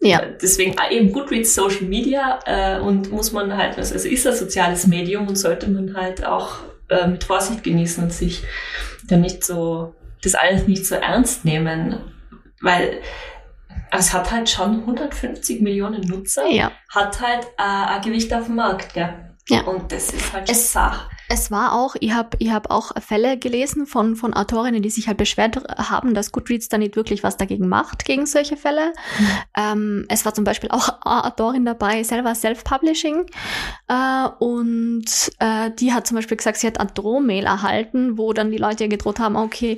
Ja. 0.00 0.20
äh, 0.20 0.36
deswegen 0.40 0.76
äh, 0.78 0.94
eben 0.96 1.12
Goodreads 1.12 1.54
Social 1.54 1.82
Media 1.86 2.38
äh, 2.46 2.78
und 2.80 3.10
muss 3.10 3.32
man 3.32 3.56
halt, 3.56 3.76
also 3.78 3.94
ist 3.94 4.26
ein 4.26 4.34
soziales 4.34 4.86
Medium 4.86 5.26
und 5.28 5.36
sollte 5.36 5.68
man 5.68 5.96
halt 5.96 6.24
auch 6.24 6.56
äh, 6.88 7.06
mit 7.08 7.24
Vorsicht 7.24 7.64
genießen 7.64 8.04
und 8.04 8.12
sich 8.12 8.42
dann 9.08 9.20
nicht 9.22 9.42
so 9.44 9.94
das 10.22 10.34
alles 10.34 10.66
nicht 10.66 10.84
so 10.86 10.94
ernst 10.96 11.44
nehmen, 11.44 11.98
weil 12.60 13.00
es 13.90 14.12
hat 14.12 14.30
halt 14.30 14.48
schon 14.50 14.80
150 14.80 15.60
Millionen 15.62 16.02
Nutzer 16.02 16.46
Ja. 16.48 16.72
hat 16.90 17.20
halt 17.20 17.44
äh, 17.56 17.62
ein 17.96 18.02
Gewicht 18.02 18.32
auf 18.34 18.46
dem 18.46 18.56
Markt, 18.56 18.94
ja. 18.96 19.14
Ja. 19.48 19.62
Und 19.62 19.90
das 19.92 20.12
ist 20.12 20.32
halt 20.32 20.50
Es- 20.50 20.72
Sache. 20.72 21.08
Es 21.28 21.50
war 21.50 21.74
auch, 21.74 21.94
ich 22.00 22.12
habe 22.12 22.36
ich 22.38 22.50
hab 22.50 22.70
auch 22.70 22.92
Fälle 23.00 23.38
gelesen 23.38 23.86
von, 23.86 24.16
von 24.16 24.32
Autorinnen, 24.32 24.82
die 24.82 24.90
sich 24.90 25.08
halt 25.08 25.18
beschwert 25.18 25.62
haben, 25.76 26.14
dass 26.14 26.32
Goodreads 26.32 26.68
da 26.68 26.78
nicht 26.78 26.96
wirklich 26.96 27.22
was 27.22 27.36
dagegen 27.36 27.68
macht, 27.68 28.04
gegen 28.04 28.24
solche 28.24 28.56
Fälle. 28.56 28.92
Ähm, 29.56 30.06
es 30.08 30.24
war 30.24 30.32
zum 30.32 30.44
Beispiel 30.44 30.70
auch 30.70 30.88
eine 31.04 31.24
Autorin 31.24 31.64
dabei, 31.64 32.02
selber 32.02 32.34
Self-Publishing. 32.34 33.26
Äh, 33.88 34.28
und 34.38 35.04
äh, 35.38 35.70
die 35.78 35.92
hat 35.92 36.06
zum 36.06 36.16
Beispiel 36.16 36.36
gesagt, 36.36 36.58
sie 36.58 36.66
hat 36.66 36.80
ein 36.80 36.88
Drohmail 36.94 37.44
erhalten, 37.44 38.16
wo 38.16 38.32
dann 38.32 38.50
die 38.50 38.58
Leute 38.58 38.84
ihr 38.84 38.90
gedroht 38.90 39.18
haben, 39.18 39.36
okay, 39.36 39.76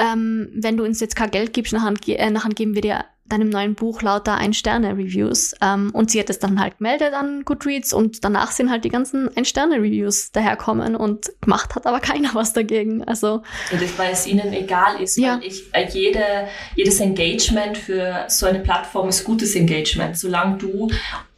ähm, 0.00 0.48
wenn 0.54 0.76
du 0.76 0.84
uns 0.84 1.00
jetzt 1.00 1.16
kein 1.16 1.30
Geld 1.30 1.52
gibst, 1.52 1.72
nachher, 1.72 1.94
äh, 2.06 2.30
nachher 2.30 2.50
geben 2.50 2.74
wir 2.74 2.82
dir 2.82 3.04
deinem 3.32 3.48
neuen 3.48 3.74
Buch 3.74 4.02
lauter 4.02 4.36
Ein-Sterne-Reviews. 4.36 5.54
Ähm, 5.60 5.90
und 5.92 6.10
sie 6.10 6.20
hat 6.20 6.30
es 6.30 6.38
dann 6.38 6.60
halt 6.60 6.78
gemeldet 6.78 7.14
an 7.14 7.44
Goodreads 7.44 7.92
und 7.92 8.24
danach 8.24 8.50
sind 8.50 8.70
halt 8.70 8.84
die 8.84 8.90
ganzen 8.90 9.34
Ein-Sterne-Reviews 9.36 10.32
daherkommen 10.32 10.94
und 10.94 11.32
gemacht 11.40 11.74
hat 11.74 11.86
aber 11.86 12.00
keiner 12.00 12.34
was 12.34 12.52
dagegen. 12.52 13.02
Also. 13.04 13.42
Und 13.72 13.82
das, 13.82 13.98
weil 13.98 14.12
es 14.12 14.26
ihnen 14.26 14.52
egal 14.52 15.00
ist, 15.00 15.16
ja. 15.16 15.36
weil 15.36 15.44
ich, 15.44 15.64
äh, 15.72 15.88
jede, 15.88 16.48
jedes 16.76 17.00
Engagement 17.00 17.78
für 17.78 18.26
so 18.28 18.46
eine 18.46 18.60
Plattform 18.60 19.08
ist 19.08 19.24
gutes 19.24 19.56
Engagement. 19.56 20.16
Solange 20.18 20.58
du 20.58 20.90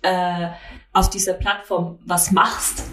äh, 0.03 0.49
auf 0.93 1.11
dieser 1.11 1.35
Plattform 1.35 1.99
was 2.05 2.33
machst, 2.33 2.85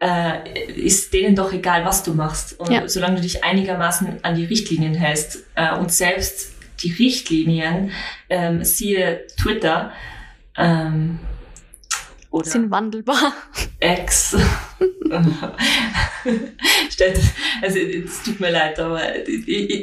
äh, 0.00 0.70
ist 0.72 1.12
denen 1.12 1.36
doch 1.36 1.52
egal, 1.52 1.84
was 1.84 2.02
du 2.02 2.14
machst. 2.14 2.58
Und 2.58 2.70
ja. 2.70 2.88
solange 2.88 3.16
du 3.16 3.22
dich 3.22 3.44
einigermaßen 3.44 4.24
an 4.24 4.34
die 4.34 4.46
Richtlinien 4.46 4.94
hältst 4.94 5.44
äh, 5.56 5.74
und 5.76 5.92
selbst 5.92 6.54
die 6.82 6.92
Richtlinien, 6.92 7.92
ähm, 8.28 8.64
siehe 8.64 9.26
Twitter, 9.40 9.92
ähm, 10.56 11.18
oder 12.30 12.46
sind 12.46 12.70
wandelbar. 12.70 13.32
X. 13.80 14.36
also 17.60 17.78
es 17.78 18.22
tut 18.22 18.38
mir 18.38 18.50
leid, 18.52 18.78
aber 18.78 19.00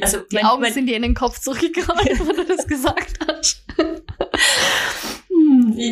also 0.02 0.20
die 0.20 0.36
mein, 0.36 0.46
Augen 0.46 0.62
mein, 0.62 0.72
sind 0.72 0.86
dir 0.86 0.96
in 0.96 1.02
den 1.02 1.14
Kopf 1.14 1.40
zurückgekommen, 1.40 2.06
wo 2.20 2.32
du 2.32 2.46
das 2.46 2.66
gesagt 2.66 3.20
hast. 3.28 3.66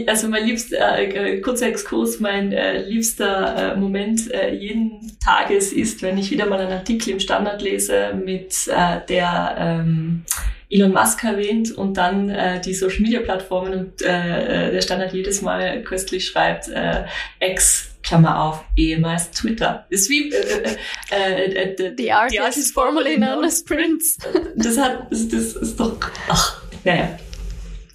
also 0.07 0.29
mein 0.29 0.45
liebster, 0.45 0.97
äh, 0.97 1.41
kurzer 1.41 1.67
Exkurs, 1.67 2.21
mein 2.21 2.53
äh, 2.53 2.87
liebster 2.87 3.73
äh, 3.73 3.77
Moment 3.77 4.31
äh, 4.31 4.53
jeden 4.53 5.17
Tages 5.19 5.73
ist, 5.73 6.01
wenn 6.03 6.17
ich 6.17 6.31
wieder 6.31 6.45
mal 6.45 6.61
einen 6.61 6.71
Artikel 6.71 7.09
im 7.09 7.19
Standard 7.19 7.61
lese 7.61 8.13
mit 8.13 8.55
äh, 8.67 9.01
der 9.09 9.55
ähm, 9.59 10.23
Elon 10.69 10.93
Musk 10.93 11.23
erwähnt 11.23 11.71
und 11.71 11.95
dann 11.95 12.29
äh, 12.29 12.61
die 12.61 12.73
Social 12.73 13.01
Media 13.01 13.21
Plattformen 13.21 13.73
und 13.73 14.01
äh, 14.01 14.67
äh 14.67 14.71
der 14.71 14.81
Standard 14.81 15.13
jedes 15.13 15.41
Mal 15.41 15.81
köstlich 15.83 16.27
schreibt, 16.27 16.67
äh, 16.69 17.05
X 17.39 17.95
Klammer 18.05 18.39
auf, 18.39 18.63
ehemals 18.75 19.31
Twitter. 19.31 19.85
ist 19.89 20.09
wie 20.09 20.31
äh, 20.31 20.77
äh, 21.11 21.15
äh, 21.15 21.73
äh 21.73 21.95
the, 21.97 22.11
artist, 22.11 22.31
the 22.31 22.39
artist 22.39 22.73
formerly 22.73 23.15
known 23.15 23.43
as 23.43 23.63
Prince. 23.63 24.17
Das 24.55 24.77
hat, 24.77 25.07
das, 25.09 25.27
das 25.27 25.55
ist 25.55 25.79
doch, 25.79 25.97
ach, 26.29 26.61
naja. 26.83 27.17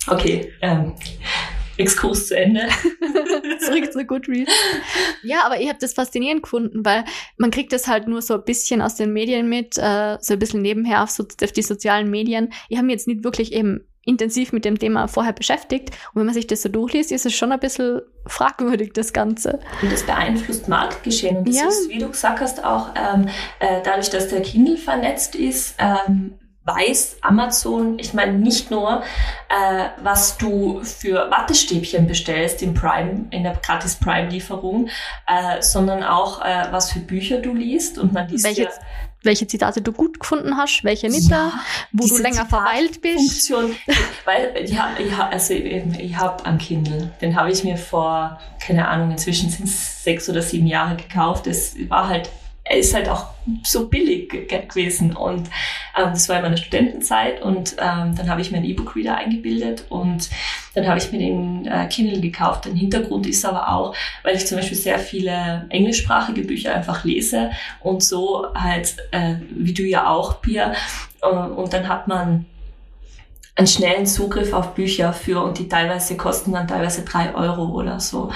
Okay, 0.06 0.52
ähm, 0.62 0.94
Exkurs 1.80 2.28
zu 2.28 2.36
Ende. 2.36 2.68
Zurück 3.60 3.92
zu 3.92 4.04
Goodreads. 4.04 4.52
Ja, 5.22 5.44
aber 5.44 5.60
ich 5.60 5.68
habe 5.68 5.78
das 5.80 5.94
faszinierend 5.94 6.42
gefunden, 6.42 6.84
weil 6.84 7.04
man 7.36 7.50
kriegt 7.50 7.72
das 7.72 7.86
halt 7.86 8.08
nur 8.08 8.22
so 8.22 8.34
ein 8.34 8.44
bisschen 8.44 8.82
aus 8.82 8.96
den 8.96 9.12
Medien 9.12 9.48
mit, 9.48 9.76
äh, 9.78 10.18
so 10.20 10.34
ein 10.34 10.38
bisschen 10.38 10.62
nebenher 10.62 11.02
auf, 11.02 11.10
so, 11.10 11.24
auf 11.42 11.52
die 11.52 11.62
sozialen 11.62 12.10
Medien. 12.10 12.52
Ich 12.68 12.76
habe 12.76 12.86
mich 12.86 12.94
jetzt 12.94 13.08
nicht 13.08 13.24
wirklich 13.24 13.52
eben 13.52 13.86
intensiv 14.04 14.52
mit 14.52 14.64
dem 14.64 14.78
Thema 14.78 15.08
vorher 15.08 15.32
beschäftigt. 15.32 15.90
Und 15.90 16.20
wenn 16.20 16.26
man 16.26 16.34
sich 16.34 16.46
das 16.46 16.62
so 16.62 16.68
durchliest, 16.68 17.12
ist 17.12 17.26
es 17.26 17.34
schon 17.34 17.52
ein 17.52 17.60
bisschen 17.60 18.00
fragwürdig, 18.26 18.92
das 18.94 19.12
Ganze. 19.12 19.60
Und 19.82 19.92
das 19.92 20.04
beeinflusst 20.04 20.68
Marktgeschehen. 20.68 21.38
Und 21.38 21.48
das 21.48 21.56
ja. 21.56 21.68
ist, 21.68 21.88
wie 21.90 21.98
du 21.98 22.08
gesagt 22.08 22.40
hast, 22.40 22.64
auch 22.64 22.90
ähm, 22.96 23.28
äh, 23.58 23.80
dadurch, 23.84 24.10
dass 24.10 24.28
der 24.28 24.42
Kindle 24.42 24.78
vernetzt 24.78 25.34
ist, 25.34 25.76
ähm, 25.78 26.38
weiß 26.64 27.18
Amazon, 27.22 27.98
ich 27.98 28.12
meine 28.12 28.32
nicht 28.32 28.70
nur, 28.70 29.02
äh, 29.48 29.88
was 30.02 30.36
du 30.36 30.82
für 30.84 31.30
Wattestäbchen 31.30 32.06
bestellst 32.06 32.62
in 32.62 32.74
Prime, 32.74 33.26
in 33.30 33.44
der 33.44 33.54
gratis 33.56 33.96
Prime-Lieferung, 33.96 34.88
äh, 35.26 35.62
sondern 35.62 36.02
auch, 36.02 36.44
äh, 36.44 36.66
was 36.70 36.92
für 36.92 37.00
Bücher 37.00 37.38
du 37.38 37.54
liest. 37.54 37.98
Und 37.98 38.12
man 38.12 38.28
liest 38.28 38.44
welche, 38.44 38.64
ja, 38.64 38.70
welche 39.22 39.46
Zitate 39.46 39.80
du 39.80 39.92
gut 39.92 40.20
gefunden 40.20 40.56
hast, 40.56 40.84
welche 40.84 41.08
nicht, 41.08 41.30
ja, 41.30 41.52
wo 41.92 42.06
du 42.06 42.18
länger 42.18 42.44
verweilt 42.44 43.00
bist. 43.00 43.48
Funktion, 43.48 43.74
weil 44.26 44.64
ja, 44.66 44.90
ja, 44.98 45.28
also 45.28 45.54
ich 45.54 46.16
habe 46.16 46.44
am 46.44 46.58
Kindle, 46.58 47.10
den 47.22 47.36
habe 47.36 47.50
ich 47.50 47.64
mir 47.64 47.78
vor, 47.78 48.38
keine 48.60 48.86
Ahnung, 48.88 49.10
inzwischen 49.10 49.48
sind 49.48 49.64
es 49.64 50.04
sechs 50.04 50.28
oder 50.28 50.42
sieben 50.42 50.66
Jahre 50.66 50.96
gekauft. 50.96 51.46
Es 51.46 51.74
war 51.88 52.08
halt 52.08 52.30
er 52.70 52.78
ist 52.78 52.94
halt 52.94 53.08
auch 53.08 53.26
so 53.64 53.88
billig 53.88 54.30
gewesen. 54.30 55.16
Und 55.16 55.48
ähm, 55.98 56.10
das 56.12 56.28
war 56.28 56.36
in 56.36 56.42
meiner 56.42 56.56
Studentenzeit 56.56 57.42
und 57.42 57.72
ähm, 57.72 58.14
dann 58.14 58.30
habe 58.30 58.40
ich 58.40 58.52
mir 58.52 58.58
ein 58.58 58.64
E-Book-Reader 58.64 59.16
eingebildet 59.16 59.86
und 59.88 60.30
dann 60.74 60.86
habe 60.86 60.98
ich 60.98 61.10
mir 61.10 61.18
den 61.18 61.66
äh, 61.66 61.88
Kindle 61.88 62.20
gekauft. 62.20 62.66
Der 62.66 62.72
Hintergrund 62.72 63.26
ist 63.26 63.44
aber 63.44 63.70
auch, 63.70 63.96
weil 64.22 64.36
ich 64.36 64.46
zum 64.46 64.56
Beispiel 64.56 64.76
sehr 64.76 65.00
viele 65.00 65.66
englischsprachige 65.68 66.42
Bücher 66.42 66.72
einfach 66.72 67.02
lese 67.02 67.50
und 67.80 68.04
so 68.04 68.46
halt, 68.54 68.96
äh, 69.10 69.34
wie 69.50 69.74
du 69.74 69.82
ja 69.82 70.08
auch, 70.08 70.40
Pia. 70.40 70.72
Äh, 71.22 71.26
und 71.26 71.72
dann 71.72 71.88
hat 71.88 72.06
man 72.06 72.46
einen 73.56 73.66
schnellen 73.66 74.06
Zugriff 74.06 74.52
auf 74.52 74.74
Bücher 74.74 75.12
für 75.12 75.42
und 75.42 75.58
die 75.58 75.68
teilweise 75.68 76.16
kosten 76.16 76.52
dann 76.52 76.68
teilweise 76.68 77.04
drei 77.04 77.34
Euro 77.34 77.64
oder 77.64 77.98
so. 77.98 78.30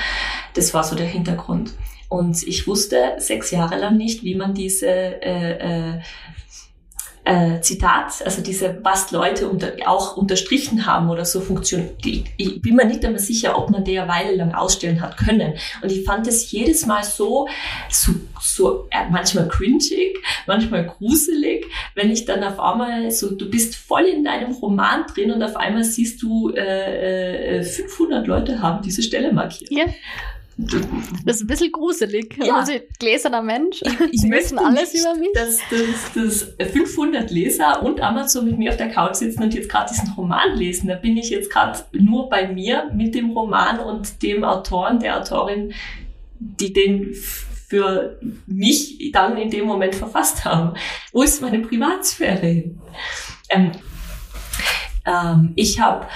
Das 0.55 0.75
war 0.75 0.83
so 0.83 0.97
der 0.97 1.07
Hintergrund. 1.07 1.73
Und 2.15 2.47
ich 2.47 2.69
wusste 2.69 3.15
sechs 3.19 3.51
Jahre 3.51 3.77
lang 3.77 3.97
nicht, 3.97 4.23
wie 4.23 4.37
man 4.37 4.55
diese 4.55 4.87
äh, 4.87 5.95
äh, 5.95 6.01
äh, 7.25 7.61
Zitat, 7.61 8.23
also 8.25 8.41
diese, 8.41 8.79
was 8.85 9.11
Leute 9.11 9.49
unter, 9.49 9.73
auch 9.87 10.17
unterstrichen 10.17 10.87
haben 10.87 11.11
oder 11.11 11.25
so 11.25 11.41
funktioniert. 11.41 11.97
Ich 12.37 12.63
bin 12.63 12.77
mir 12.77 12.85
nicht 12.85 13.05
einmal 13.05 13.19
sicher, 13.19 13.59
ob 13.59 13.71
man 13.71 13.85
der 13.85 14.07
Weile 14.07 14.37
lang 14.37 14.55
ausstellen 14.55 15.01
hat 15.01 15.17
können. 15.17 15.55
Und 15.83 15.91
ich 15.91 16.05
fand 16.05 16.29
es 16.29 16.53
jedes 16.53 16.87
Mal 16.87 17.03
so, 17.03 17.49
so, 17.91 18.13
so 18.41 18.87
äh, 18.91 19.11
manchmal 19.11 19.49
cringig, 19.49 20.19
manchmal 20.47 20.87
gruselig, 20.87 21.67
wenn 21.97 22.11
ich 22.11 22.27
dann 22.27 22.45
auf 22.45 22.61
einmal 22.61 23.11
so, 23.11 23.35
du 23.35 23.51
bist 23.51 23.75
voll 23.75 24.05
in 24.05 24.23
deinem 24.23 24.53
Roman 24.53 25.05
drin 25.13 25.33
und 25.33 25.43
auf 25.43 25.57
einmal 25.57 25.83
siehst 25.83 26.23
du, 26.23 26.51
äh, 26.51 27.59
äh, 27.59 27.63
500 27.65 28.27
Leute 28.29 28.63
haben 28.63 28.83
diese 28.83 29.03
Stelle 29.03 29.33
markiert. 29.33 29.73
Ja. 29.73 29.87
Das 30.57 31.37
ist 31.37 31.43
ein 31.43 31.47
bisschen 31.47 31.73
gruselig. 31.73 32.39
Ja. 32.43 32.57
Also 32.57 32.73
gläserner 32.99 33.43
Mensch. 33.43 33.83
Ich, 34.13 34.21
Sie 34.21 34.31
wissen 34.31 34.59
alles 34.59 34.93
nicht, 34.93 35.05
über 35.05 35.15
mich. 35.17 35.31
Dass, 35.35 35.59
dass, 36.15 36.47
dass 36.59 36.71
500 36.71 37.31
Leser 37.31 37.83
und 37.83 38.01
Amazon 38.01 38.45
mit 38.45 38.59
mir 38.59 38.71
auf 38.71 38.77
der 38.77 38.91
Couch 38.91 39.17
sitzen 39.17 39.43
und 39.43 39.55
jetzt 39.55 39.69
gerade 39.69 39.91
diesen 39.91 40.13
Roman 40.13 40.57
lesen. 40.57 40.89
Da 40.89 40.95
bin 40.95 41.17
ich 41.17 41.31
jetzt 41.31 41.51
gerade 41.51 41.79
nur 41.93 42.29
bei 42.29 42.47
mir 42.47 42.91
mit 42.95 43.15
dem 43.15 43.31
Roman 43.31 43.81
und 43.81 44.23
dem 44.23 44.45
Autoren, 44.45 45.01
der 45.01 45.21
Autorin, 45.21 45.75
die 46.39 46.73
den 46.73 47.15
für 47.67 48.21
mich 48.47 49.11
dann 49.13 49.37
in 49.37 49.51
dem 49.51 49.65
Moment 49.67 49.95
verfasst 49.95 50.45
haben. 50.45 50.75
Wo 51.13 51.23
ist 51.23 51.43
meine 51.43 51.59
Privatsphäre 51.61 52.47
hin? 52.47 52.81
Ähm, 53.49 53.73
ähm, 55.07 55.53
ich 55.57 55.81
habe 55.81 56.07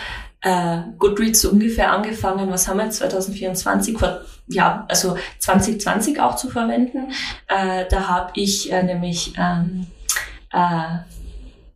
äh, 0.42 0.78
Goodreads 0.98 1.42
so 1.42 1.50
ungefähr 1.50 1.92
angefangen, 1.92 2.50
was 2.50 2.68
haben 2.68 2.78
wir 2.78 2.90
2024, 2.90 3.98
vor, 3.98 4.20
ja, 4.46 4.86
also 4.88 5.16
2020 5.38 6.20
auch 6.20 6.36
zu 6.36 6.48
verwenden. 6.48 7.12
Äh, 7.48 7.86
da 7.90 8.08
habe 8.08 8.32
ich 8.34 8.72
äh, 8.72 8.82
nämlich 8.82 9.34
ähm, 9.38 9.86
äh, 10.52 10.98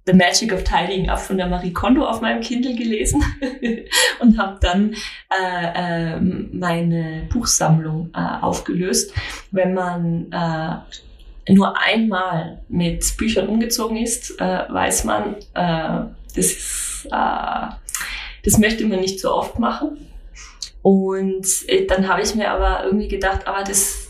The 0.05 0.14
Magic 0.14 0.53
of 0.53 0.64
Tidying 0.64 1.09
Up 1.09 1.20
von 1.20 1.37
der 1.37 1.46
Marie 1.46 1.72
Kondo 1.72 2.05
auf 2.05 2.20
meinem 2.20 2.40
Kindle 2.40 2.75
gelesen 2.75 3.22
und 4.20 4.37
habe 4.37 4.59
dann 4.61 4.94
äh, 5.31 6.16
äh, 6.16 6.20
meine 6.20 7.29
Buchsammlung 7.33 8.11
äh, 8.14 8.18
aufgelöst. 8.40 9.12
Wenn 9.53 9.75
man 9.75 10.33
äh, 10.33 11.53
nur 11.53 11.79
einmal 11.81 12.62
mit 12.68 13.16
Büchern 13.16 13.48
umgezogen 13.48 13.96
ist, 13.96 14.40
äh, 14.40 14.64
weiß 14.68 15.05
man, 15.05 15.37
äh, 15.55 16.07
das 16.35 16.46
ist 16.46 17.09
äh, 17.12 17.82
das 18.44 18.59
möchte 18.59 18.87
man 18.87 19.00
nicht 19.00 19.20
so 19.20 19.33
oft 19.33 19.59
machen. 19.59 19.98
Und 20.83 21.46
äh, 21.68 21.87
dann 21.87 22.09
habe 22.09 22.22
ich 22.22 22.35
mir 22.35 22.50
aber 22.50 22.85
irgendwie 22.85 23.09
gedacht, 23.09 23.46
aber 23.46 23.62
das, 23.62 24.09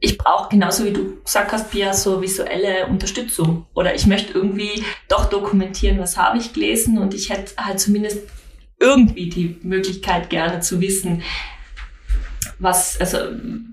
ich 0.00 0.18
brauche 0.18 0.50
genauso 0.50 0.84
wie 0.84 0.92
du 0.92 1.22
gesagt 1.22 1.52
hast, 1.52 1.70
Pia, 1.70 1.94
so 1.94 2.20
visuelle 2.20 2.86
Unterstützung. 2.86 3.66
Oder 3.74 3.94
ich 3.94 4.06
möchte 4.06 4.34
irgendwie 4.34 4.84
doch 5.08 5.26
dokumentieren, 5.26 5.98
was 5.98 6.16
habe 6.16 6.38
ich 6.38 6.52
gelesen 6.52 6.98
und 6.98 7.14
ich 7.14 7.30
hätte 7.30 7.52
halt 7.56 7.80
zumindest 7.80 8.20
irgendwie 8.78 9.28
die 9.28 9.58
Möglichkeit 9.62 10.30
gerne 10.30 10.60
zu 10.60 10.80
wissen, 10.80 11.22
was, 12.58 12.98
also, 13.00 13.18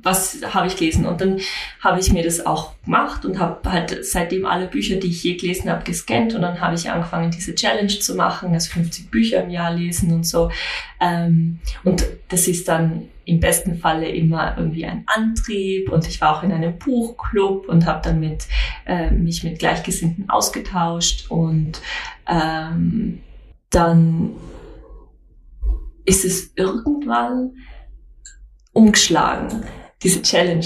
was 0.03 0.39
habe 0.53 0.67
ich 0.67 0.75
gelesen? 0.75 1.05
Und 1.05 1.21
dann 1.21 1.39
habe 1.81 1.99
ich 1.99 2.11
mir 2.11 2.23
das 2.23 2.45
auch 2.45 2.73
gemacht 2.83 3.25
und 3.25 3.39
habe 3.39 3.71
halt 3.71 4.05
seitdem 4.05 4.45
alle 4.45 4.67
Bücher, 4.67 4.97
die 4.97 5.07
ich 5.07 5.23
je 5.23 5.35
gelesen 5.35 5.69
habe, 5.69 5.83
gescannt 5.83 6.33
und 6.35 6.41
dann 6.41 6.59
habe 6.59 6.75
ich 6.75 6.89
angefangen, 6.89 7.31
diese 7.31 7.55
Challenge 7.55 7.99
zu 7.99 8.15
machen, 8.15 8.53
also 8.53 8.71
50 8.71 9.09
Bücher 9.09 9.43
im 9.43 9.49
Jahr 9.49 9.73
lesen 9.73 10.13
und 10.13 10.25
so. 10.25 10.51
Ähm, 10.99 11.59
und 11.83 12.05
das 12.29 12.47
ist 12.47 12.67
dann 12.67 13.07
im 13.25 13.39
besten 13.41 13.77
Falle 13.77 14.07
immer 14.09 14.55
irgendwie 14.57 14.85
ein 14.85 15.03
Antrieb 15.05 15.91
und 15.91 16.07
ich 16.07 16.21
war 16.21 16.37
auch 16.37 16.43
in 16.43 16.51
einem 16.51 16.77
Buchclub 16.77 17.67
und 17.67 17.85
habe 17.85 18.01
dann 18.01 18.19
mit, 18.21 18.47
äh, 18.85 19.11
mich 19.11 19.43
mit 19.43 19.59
Gleichgesinnten 19.59 20.29
ausgetauscht 20.29 21.29
und 21.29 21.81
ähm, 22.25 23.21
dann 23.69 24.31
ist 26.05 26.23
es 26.23 26.53
irgendwann 26.55 27.51
umgeschlagen, 28.77 29.63
diese 30.03 30.21
Challenge 30.21 30.65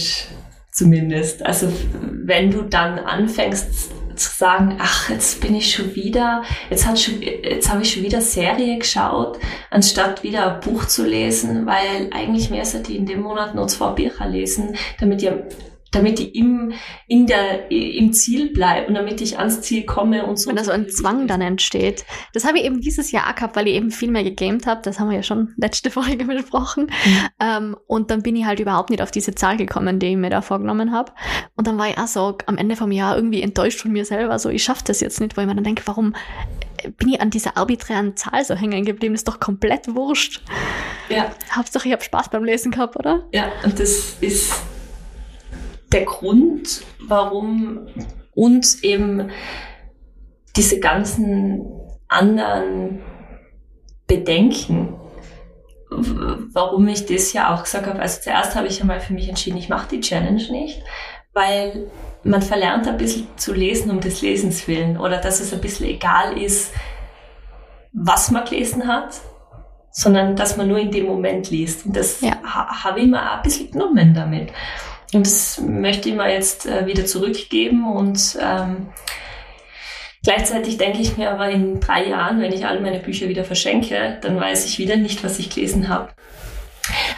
zumindest. 0.72 1.46
Also 1.46 1.72
wenn 2.02 2.52
du 2.52 2.64
dann 2.64 3.00
anfängst, 3.00 3.92
zu 4.18 4.30
sagen, 4.38 4.78
ach, 4.80 5.10
jetzt 5.10 5.40
bin 5.42 5.56
ich 5.56 5.74
schon 5.74 5.96
wieder, 5.96 6.44
jetzt, 6.70 6.86
hat 6.86 7.00
schon, 7.00 7.22
jetzt 7.22 7.72
habe 7.72 7.82
ich 7.82 7.94
schon 7.94 8.04
wieder 8.04 8.22
Serie 8.22 8.78
geschaut, 8.78 9.40
anstatt 9.70 10.22
wieder 10.22 10.56
ein 10.56 10.60
Buch 10.60 10.86
zu 10.86 11.06
lesen, 11.06 11.66
weil 11.66 12.10
eigentlich 12.12 12.50
mehr 12.50 12.66
sollte 12.66 12.92
ich 12.92 13.00
in 13.00 13.06
dem 13.06 13.22
Monat 13.22 13.56
nur 13.56 13.68
zwei 13.68 13.92
Bücher 13.92 14.28
lesen, 14.28 14.76
damit 15.00 15.24
ihr 15.24 15.48
damit 15.92 16.22
ich 16.22 16.36
im, 16.36 16.74
in 17.08 17.28
der, 17.28 17.70
im 17.70 18.14
Ziel 18.14 18.54
bleibe 18.54 18.88
und 18.88 18.94
damit 18.94 19.20
ich 19.20 19.38
ans 19.38 19.62
Ziel 19.62 19.86
komme 19.86 20.26
und 20.26 20.38
so. 20.38 20.50
Wenn 20.50 20.56
da 20.56 20.64
so 20.64 20.72
ein 20.72 20.90
Zwang 20.90 21.28
dann 21.28 21.42
entsteht. 21.42 22.06
Das 22.34 22.46
habe 22.46 22.60
ich 22.60 22.66
eben 22.66 22.80
dieses 22.80 23.12
Jahr 23.12 23.30
auch 23.30 23.36
gehabt, 23.36 23.58
weil 23.58 23.68
ich 23.68 23.76
eben 23.76 23.92
viel 23.92 24.10
mehr 24.10 24.24
gegamed 24.24 24.66
habe. 24.66 24.82
Das 24.84 25.00
haben 25.00 25.10
wir 25.10 25.18
ja 25.18 25.24
schon 25.24 25.54
letzte 25.58 25.92
Folge 25.92 26.24
besprochen. 26.24 26.86
Mhm. 26.86 27.28
Ähm, 27.40 27.78
und 27.88 28.10
dann 28.10 28.24
bin 28.24 28.38
ich 28.38 28.46
halt 28.46 28.62
überhaupt 28.62 28.90
nicht 28.90 29.02
auf 29.02 29.12
diese 29.12 29.36
Zahl 29.36 29.58
gekommen, 29.58 30.00
die 30.00 30.08
ich 30.08 30.18
mir 30.18 30.30
da 30.30 30.42
vorgenommen 30.42 30.94
habe. 30.94 31.12
Und 31.56 31.68
dann 31.68 31.78
war 31.78 31.90
ich 31.90 31.98
auch 31.98 32.08
so 32.08 32.38
am 32.46 32.58
Ende 32.58 32.78
vom 32.78 32.92
Jahr 32.92 33.18
irgendwie 33.18 33.42
enttäuscht 33.42 33.82
von 33.82 33.92
mir 33.92 34.06
selber. 34.06 34.40
So, 34.40 34.50
ich 34.50 34.64
schaffe 34.64 34.84
das 34.86 35.02
jetzt 35.02 35.20
nicht, 35.20 35.36
weil 35.36 35.44
ich 35.44 35.50
mir 35.50 35.56
dann 35.56 35.66
denke, 35.66 35.84
warum 35.86 36.16
bin 36.98 37.10
ich 37.10 37.22
an 37.22 37.30
dieser 37.30 37.58
arbiträren 37.58 38.16
Zahl 38.16 38.46
so 38.46 38.56
hängen 38.56 38.86
geblieben? 38.86 39.14
Das 39.14 39.22
ist 39.22 39.28
doch 39.28 39.42
komplett 39.42 39.94
wurscht. 39.94 40.42
Ja. 41.10 41.32
Hauptsache, 41.52 41.88
ich 41.90 41.94
habe 41.94 42.04
Spaß 42.04 42.30
beim 42.30 42.46
Lesen 42.46 42.72
gehabt, 42.72 42.96
oder? 42.96 43.28
Ja, 43.34 43.52
und 43.64 43.78
das 43.78 44.18
ist 44.22 44.54
der 45.92 46.06
Grund, 46.06 46.84
warum 47.08 47.88
uns 48.34 48.84
eben 48.84 49.30
diese 50.56 50.80
ganzen 50.80 51.66
anderen 52.08 53.02
Bedenken, 54.08 54.96
warum 55.90 56.88
ich 56.88 57.06
das 57.06 57.34
ja 57.34 57.54
auch 57.54 57.64
gesagt 57.64 57.88
habe. 57.88 58.00
Also 58.00 58.22
zuerst 58.22 58.56
habe 58.56 58.68
ich 58.68 58.82
einmal 58.82 59.00
für 59.00 59.14
mich 59.14 59.28
entschieden, 59.30 59.58
ich 59.58 59.70
mache 59.70 59.90
die 59.90 60.02
Challenge 60.02 60.44
nicht, 60.52 60.82
weil 61.34 61.90
man 62.24 62.42
verlernt 62.42 62.88
ein 62.88 62.98
bisschen 62.98 63.28
zu 63.36 63.54
lesen 63.54 63.92
um 63.92 64.00
des 64.00 64.22
Lesens 64.22 64.68
willen 64.68 64.98
oder 64.98 65.18
dass 65.18 65.40
es 65.40 65.54
ein 65.54 65.62
bisschen 65.62 65.88
egal 65.88 66.38
ist, 66.38 66.74
was 67.94 68.32
man 68.32 68.46
gelesen 68.46 68.88
hat, 68.88 69.22
sondern 69.92 70.36
dass 70.36 70.56
man 70.56 70.68
nur 70.68 70.80
in 70.80 70.92
dem 70.92 71.06
Moment 71.06 71.50
liest. 71.50 71.86
Und 71.86 71.96
das 71.96 72.22
ja. 72.22 72.38
habe 72.44 73.00
ich 73.00 73.08
mir 73.08 73.32
ein 73.32 73.42
bisschen 73.42 73.72
genommen 73.72 74.14
damit. 74.14 74.52
Und 75.14 75.26
das 75.26 75.60
möchte 75.60 76.10
ich 76.10 76.16
mir 76.16 76.32
jetzt 76.32 76.66
äh, 76.66 76.86
wieder 76.86 77.06
zurückgeben 77.06 77.86
und 77.92 78.38
ähm, 78.42 78.88
Gleichzeitig 80.24 80.78
denke 80.78 81.00
ich 81.00 81.18
mir 81.18 81.32
aber 81.32 81.50
in 81.50 81.80
drei 81.80 82.08
Jahren, 82.08 82.42
wenn 82.42 82.54
ich 82.54 82.66
alle 82.66 82.80
meine 82.80 83.00
Bücher 83.00 83.28
wieder 83.28 83.44
verschenke, 83.44 84.20
dann 84.22 84.40
weiß 84.40 84.66
ich 84.66 84.78
wieder 84.78 84.96
nicht, 84.96 85.24
was 85.24 85.40
ich 85.40 85.50
gelesen 85.50 85.90
habe. 85.90 86.10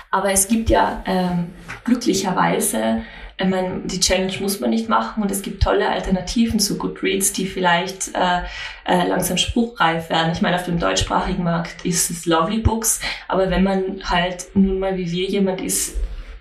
Aber 0.10 0.32
es 0.32 0.48
gibt 0.48 0.70
ja 0.70 1.04
ähm, 1.06 1.50
glücklicherweise, 1.84 3.02
ich 3.38 3.48
meine, 3.48 3.82
die 3.84 4.00
Challenge 4.00 4.32
muss 4.40 4.62
man 4.62 4.70
nicht 4.70 4.88
machen 4.88 5.22
und 5.22 5.32
es 5.32 5.42
gibt 5.42 5.62
tolle 5.62 5.90
Alternativen 5.90 6.62
zu 6.62 6.78
Goodreads, 6.78 7.34
die 7.34 7.46
vielleicht 7.46 8.16
äh, 8.16 8.44
äh, 8.86 9.06
langsam 9.06 9.36
spruchreif 9.36 10.10
werden. 10.10 10.32
Ich 10.32 10.42
meine, 10.42 10.56
auf 10.56 10.64
dem 10.64 10.80
deutschsprachigen 10.80 11.44
Markt 11.44 11.84
ist 11.84 12.10
es 12.10 12.26
Lovely 12.26 12.60
Books, 12.60 13.02
aber 13.28 13.50
wenn 13.50 13.64
man 13.64 14.02
halt 14.06 14.46
nun 14.54 14.80
mal 14.80 14.96
wie 14.96 15.12
wir 15.12 15.28
jemand 15.28 15.60
ist, 15.60 15.98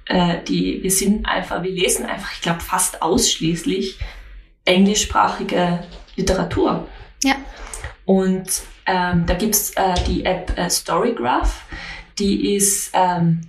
äh, 0.07 0.43
die, 0.47 0.83
wir 0.83 0.91
sind 0.91 1.27
einfach, 1.27 1.63
wir 1.63 1.71
lesen 1.71 2.07
einfach, 2.07 2.33
ich 2.33 2.41
glaube, 2.41 2.61
fast 2.61 3.03
ausschließlich 3.03 3.99
englischsprachige 4.65 5.85
Literatur. 6.17 6.89
Ja. 7.23 7.37
Und 8.05 8.63
ähm, 8.87 9.25
da 9.27 9.35
gibt's 9.35 9.71
äh, 9.77 9.95
die 10.07 10.25
App 10.25 10.57
äh, 10.57 10.69
Storygraph, 10.69 11.63
die 12.19 12.55
ist 12.55 12.91
ähm, 12.95 13.41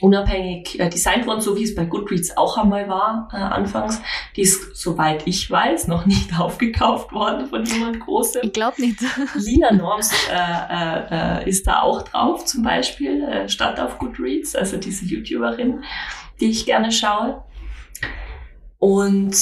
unabhängig 0.00 0.78
äh, 0.78 0.88
designt 0.88 1.26
worden, 1.26 1.40
so 1.40 1.56
wie 1.56 1.64
es 1.64 1.74
bei 1.74 1.84
Goodreads 1.84 2.36
auch 2.36 2.56
einmal 2.56 2.88
war 2.88 3.28
äh, 3.32 3.36
anfangs. 3.36 4.00
Die 4.36 4.42
ist, 4.42 4.76
soweit 4.76 5.26
ich 5.26 5.50
weiß, 5.50 5.88
noch 5.88 6.06
nicht 6.06 6.30
aufgekauft 6.38 7.12
worden 7.12 7.46
von 7.46 7.64
jemand 7.64 8.00
Großem. 8.00 8.42
Ich 8.44 8.52
glaube 8.52 8.80
nicht. 8.80 9.00
Lina 9.34 9.72
Norms 9.72 10.12
äh, 10.30 10.34
äh, 10.34 11.42
äh, 11.42 11.48
ist 11.48 11.66
da 11.66 11.82
auch 11.82 12.02
drauf 12.02 12.44
zum 12.44 12.62
Beispiel, 12.62 13.22
äh, 13.24 13.48
statt 13.48 13.80
auf 13.80 13.98
Goodreads, 13.98 14.54
also 14.54 14.76
diese 14.76 15.04
YouTuberin, 15.04 15.82
die 16.40 16.50
ich 16.50 16.64
gerne 16.66 16.92
schaue. 16.92 17.42
Und 18.78 19.36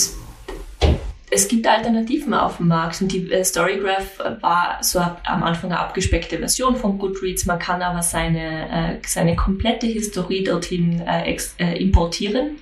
es 1.30 1.48
gibt 1.48 1.66
Alternativen 1.66 2.34
auf 2.34 2.56
dem 2.56 2.68
Markt 2.68 3.00
und 3.02 3.12
die 3.12 3.30
äh, 3.30 3.44
Storygraph 3.44 4.18
war 4.40 4.78
so 4.80 4.98
am 4.98 5.42
Anfang 5.42 5.70
eine 5.70 5.80
abgespeckte 5.80 6.38
Version 6.38 6.76
von 6.76 6.98
Goodreads. 6.98 7.46
Man 7.46 7.58
kann 7.58 7.82
aber 7.82 8.02
seine, 8.02 8.96
äh, 8.96 8.98
seine 9.06 9.36
komplette 9.36 9.86
Historie 9.86 10.44
dorthin 10.44 11.00
äh, 11.00 11.36
äh, 11.58 11.82
importieren 11.82 12.58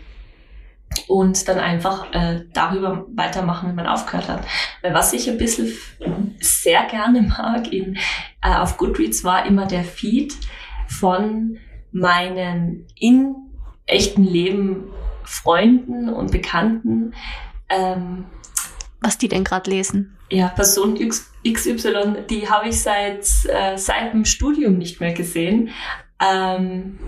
und 1.08 1.46
dann 1.48 1.58
einfach 1.58 2.12
äh, 2.12 2.44
darüber 2.52 3.06
weitermachen, 3.14 3.70
wie 3.70 3.74
man 3.74 3.86
aufgehört 3.86 4.28
hat. 4.28 4.46
Weil 4.82 4.94
was 4.94 5.12
ich 5.12 5.28
ein 5.28 5.38
bisschen 5.38 5.72
sehr 6.40 6.84
gerne 6.86 7.22
mag 7.22 7.72
in, 7.72 7.96
äh, 8.42 8.54
auf 8.56 8.76
Goodreads 8.76 9.22
war 9.22 9.46
immer 9.46 9.66
der 9.66 9.84
Feed 9.84 10.34
von 10.88 11.58
meinen 11.92 12.86
in 12.98 13.34
echten 13.86 14.24
Leben 14.24 14.84
Freunden 15.24 16.08
und 16.08 16.30
Bekannten, 16.30 17.14
ähm, 17.68 18.26
was 19.00 19.18
die 19.18 19.28
denn 19.28 19.44
gerade 19.44 19.70
lesen. 19.70 20.16
Ja, 20.30 20.48
Person 20.48 20.98
XY, 20.98 22.24
die 22.28 22.48
habe 22.48 22.68
ich 22.68 22.82
seit, 22.82 23.26
äh, 23.48 23.76
seit 23.76 24.12
dem 24.12 24.24
Studium 24.24 24.78
nicht 24.78 25.00
mehr 25.00 25.12
gesehen. 25.12 25.70
Ähm, 26.20 26.98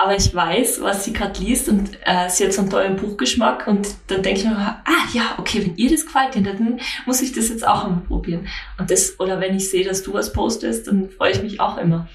aber 0.00 0.16
ich 0.16 0.32
weiß, 0.32 0.80
was 0.80 1.04
sie 1.04 1.12
gerade 1.12 1.40
liest 1.40 1.68
und 1.68 1.98
äh, 2.04 2.28
sie 2.30 2.44
hat 2.44 2.52
so 2.52 2.62
einen 2.62 2.70
tollen 2.70 2.96
Buchgeschmack 2.96 3.66
und 3.66 3.88
dann 4.06 4.22
denke 4.22 4.40
ich 4.40 4.46
mir, 4.46 4.56
ah 4.56 4.82
ja, 5.12 5.34
okay, 5.38 5.66
wenn 5.66 5.76
ihr 5.76 5.90
das 5.90 6.06
gefällt, 6.06 6.36
dann 6.36 6.80
muss 7.04 7.20
ich 7.20 7.32
das 7.32 7.48
jetzt 7.48 7.66
auch 7.66 7.84
einmal 7.84 8.02
probieren. 8.02 8.46
Und 8.78 8.92
das, 8.92 9.18
oder 9.18 9.40
wenn 9.40 9.56
ich 9.56 9.68
sehe, 9.68 9.84
dass 9.84 10.04
du 10.04 10.14
was 10.14 10.32
postest, 10.32 10.86
dann 10.86 11.10
freue 11.10 11.32
ich 11.32 11.42
mich 11.42 11.60
auch 11.60 11.78
immer. 11.78 12.08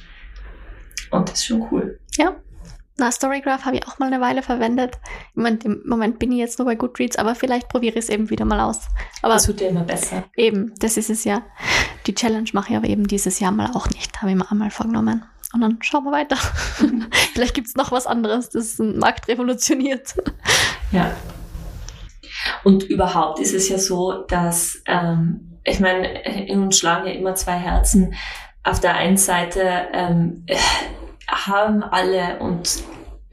Und 1.12 1.30
das 1.30 1.40
ist 1.40 1.46
schon 1.46 1.68
cool. 1.72 2.00
Ja, 2.16 2.38
na, 2.98 3.12
Storygraph 3.12 3.66
habe 3.66 3.78
ich 3.78 3.88
auch 3.88 3.98
mal 3.98 4.08
eine 4.08 4.22
Weile 4.22 4.44
verwendet. 4.44 5.00
Im 5.36 5.42
Moment, 5.42 5.66
Im 5.66 5.82
Moment 5.86 6.20
bin 6.20 6.32
ich 6.32 6.38
jetzt 6.38 6.60
nur 6.60 6.68
bei 6.68 6.76
Goodreads, 6.76 7.18
aber 7.18 7.34
vielleicht 7.34 7.68
probiere 7.68 7.98
ich 7.98 8.06
es 8.06 8.10
eben 8.10 8.30
wieder 8.30 8.46
mal 8.46 8.60
aus. 8.60 8.82
Aber 9.22 9.34
das 9.34 9.46
tut 9.46 9.60
dir 9.60 9.70
immer 9.70 9.84
besser. 9.84 10.26
Eben, 10.36 10.74
das 10.78 10.98
ist 10.98 11.10
es 11.10 11.24
ja. 11.24 11.42
Die 12.06 12.14
Challenge 12.14 12.50
mache 12.54 12.72
ich 12.72 12.78
aber 12.78 12.88
eben 12.88 13.08
dieses 13.08 13.40
Jahr 13.40 13.52
mal 13.52 13.72
auch 13.74 13.88
nicht. 13.90 14.22
Habe 14.22 14.32
ich 14.32 14.38
mir 14.38 14.50
einmal 14.52 14.70
vorgenommen. 14.70 15.24
Und 15.54 15.62
dann 15.62 15.80
schauen 15.82 16.04
wir 16.04 16.12
weiter. 16.12 16.36
vielleicht 17.34 17.56
gibt 17.56 17.68
es 17.68 17.76
noch 17.76 17.92
was 17.92 18.06
anderes, 18.06 18.50
das 18.50 18.78
den 18.78 19.00
Markt 19.00 19.28
revolutioniert. 19.28 20.16
Ja. 20.92 21.12
Und 22.64 22.84
überhaupt 22.84 23.40
ist 23.40 23.54
es 23.54 23.70
ja 23.70 23.78
so, 23.80 24.24
dass, 24.28 24.82
ähm, 24.86 25.60
ich 25.64 25.80
meine, 25.80 26.24
in 26.48 26.62
uns 26.62 26.78
schlagen 26.78 27.08
ja 27.08 27.14
immer 27.14 27.36
zwei 27.36 27.54
Herzen. 27.54 28.14
Auf 28.64 28.80
der 28.80 28.96
einen 28.96 29.18
Seite 29.18 29.88
ähm, 29.94 30.46
haben 31.28 31.84
alle 31.84 32.40
und 32.40 32.84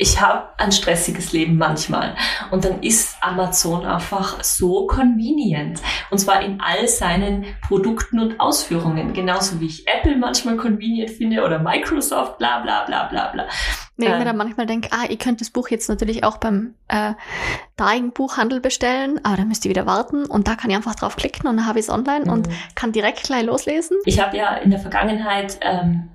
ich 0.01 0.19
habe 0.19 0.49
ein 0.57 0.73
stressiges 0.73 1.33
Leben 1.33 1.59
manchmal. 1.59 2.17
Und 2.51 2.65
dann 2.65 2.83
ist 2.83 3.19
Amazon 3.21 3.85
einfach 3.85 4.43
so 4.43 4.87
convenient. 4.87 5.83
Und 6.11 6.17
zwar 6.17 6.43
in 6.43 6.59
all 6.59 6.89
seinen 6.89 7.45
Produkten 7.61 8.19
und 8.19 8.41
Ausführungen. 8.41 9.13
Genauso 9.13 9.61
wie 9.61 9.67
ich 9.67 9.87
Apple 9.87 10.17
manchmal 10.17 10.57
convenient 10.57 11.11
finde 11.11 11.45
oder 11.45 11.59
Microsoft, 11.59 12.39
bla 12.39 12.61
bla 12.61 12.85
bla 12.87 13.09
bla 13.09 13.29
bla. 13.29 13.47
Wenn 13.99 14.07
ich 14.07 14.15
mir 14.15 14.21
ähm. 14.21 14.25
dann 14.25 14.37
manchmal 14.39 14.65
denke, 14.65 14.89
ah, 14.91 15.05
ihr 15.07 15.19
könnt 15.19 15.43
das 15.43 15.51
Buch 15.51 15.69
jetzt 15.69 15.91
natürlich 15.91 16.25
auch 16.25 16.39
beim 16.39 16.75
äh, 16.89 17.13
dreigen 17.77 18.13
Buchhandel 18.13 18.61
bestellen, 18.61 19.21
aber 19.23 19.37
dann 19.37 19.49
müsst 19.49 19.67
ihr 19.67 19.71
wieder 19.71 19.85
warten 19.85 20.25
und 20.25 20.49
da 20.49 20.55
kann 20.55 20.71
ich 20.71 20.77
einfach 20.77 20.95
draufklicken 20.95 21.47
und 21.47 21.59
dann 21.59 21.67
habe 21.67 21.79
ich 21.79 21.85
es 21.85 21.91
online 21.91 22.25
mhm. 22.25 22.33
und 22.33 22.49
kann 22.75 22.93
direkt 22.93 23.25
gleich 23.25 23.45
loslesen. 23.45 23.99
Ich 24.07 24.19
habe 24.19 24.35
ja 24.39 24.55
in 24.55 24.71
der 24.71 24.81
Vergangenheit 24.81 25.59
ähm, 25.61 26.09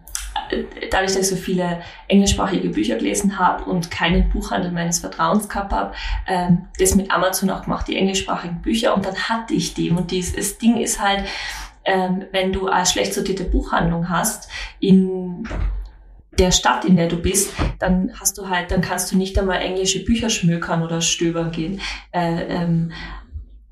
dadurch, 0.91 1.13
dass 1.13 1.17
ich 1.17 1.27
so 1.27 1.35
viele 1.35 1.81
englischsprachige 2.07 2.69
Bücher 2.69 2.95
gelesen 2.95 3.39
habe 3.39 3.65
und 3.65 3.91
keinen 3.91 4.29
Buchhandel 4.29 4.71
meines 4.71 4.99
Vertrauens 4.99 5.49
gehabt 5.49 5.71
habe, 5.71 5.93
ähm, 6.27 6.67
das 6.79 6.95
mit 6.95 7.11
Amazon 7.11 7.49
auch 7.49 7.63
gemacht, 7.63 7.87
die 7.87 7.97
englischsprachigen 7.97 8.61
Bücher. 8.61 8.95
Und 8.95 9.05
dann 9.05 9.15
hatte 9.15 9.53
ich 9.53 9.73
die. 9.73 9.89
Und 9.89 10.11
dieses 10.11 10.57
Ding 10.57 10.77
ist 10.77 11.01
halt, 11.01 11.25
ähm, 11.85 12.25
wenn 12.31 12.51
du 12.51 12.67
eine 12.67 12.85
schlecht 12.85 13.13
sortierte 13.13 13.43
Buchhandlung 13.43 14.09
hast, 14.09 14.49
in 14.79 15.47
der 16.37 16.51
Stadt, 16.51 16.83
in 16.85 16.97
der 16.97 17.07
du 17.07 17.17
bist, 17.17 17.53
dann 17.79 18.11
hast 18.19 18.37
du 18.37 18.49
halt, 18.49 18.71
dann 18.71 18.81
kannst 18.81 19.11
du 19.11 19.17
nicht 19.17 19.37
einmal 19.39 19.61
englische 19.61 20.03
Bücher 20.03 20.29
schmökern 20.29 20.83
oder 20.83 21.01
stöbern 21.01 21.51
gehen. 21.51 21.79
Äh, 22.11 22.43
ähm, 22.49 22.91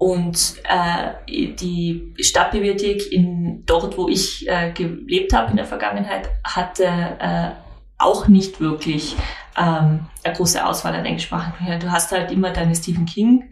und 0.03 0.55
äh, 0.65 1.53
die 1.55 2.13
Stadtbibliothek 2.19 3.09
in 3.09 3.65
dort, 3.65 3.97
wo 3.97 4.09
ich 4.09 4.45
äh, 4.49 4.73
gelebt 4.73 5.31
habe 5.31 5.51
in 5.51 5.55
der 5.55 5.65
Vergangenheit, 5.65 6.29
hatte 6.43 6.83
äh, 6.83 7.51
auch 7.97 8.27
nicht 8.27 8.59
wirklich 8.59 9.15
ähm, 9.57 10.07
eine 10.21 10.35
große 10.35 10.65
Auswahl 10.65 10.93
an 10.93 11.05
englischsprachigen. 11.05 11.79
Du 11.79 11.89
hast 11.89 12.11
halt 12.11 12.31
immer 12.31 12.51
deine 12.51 12.75
Stephen 12.75 13.05
King 13.05 13.49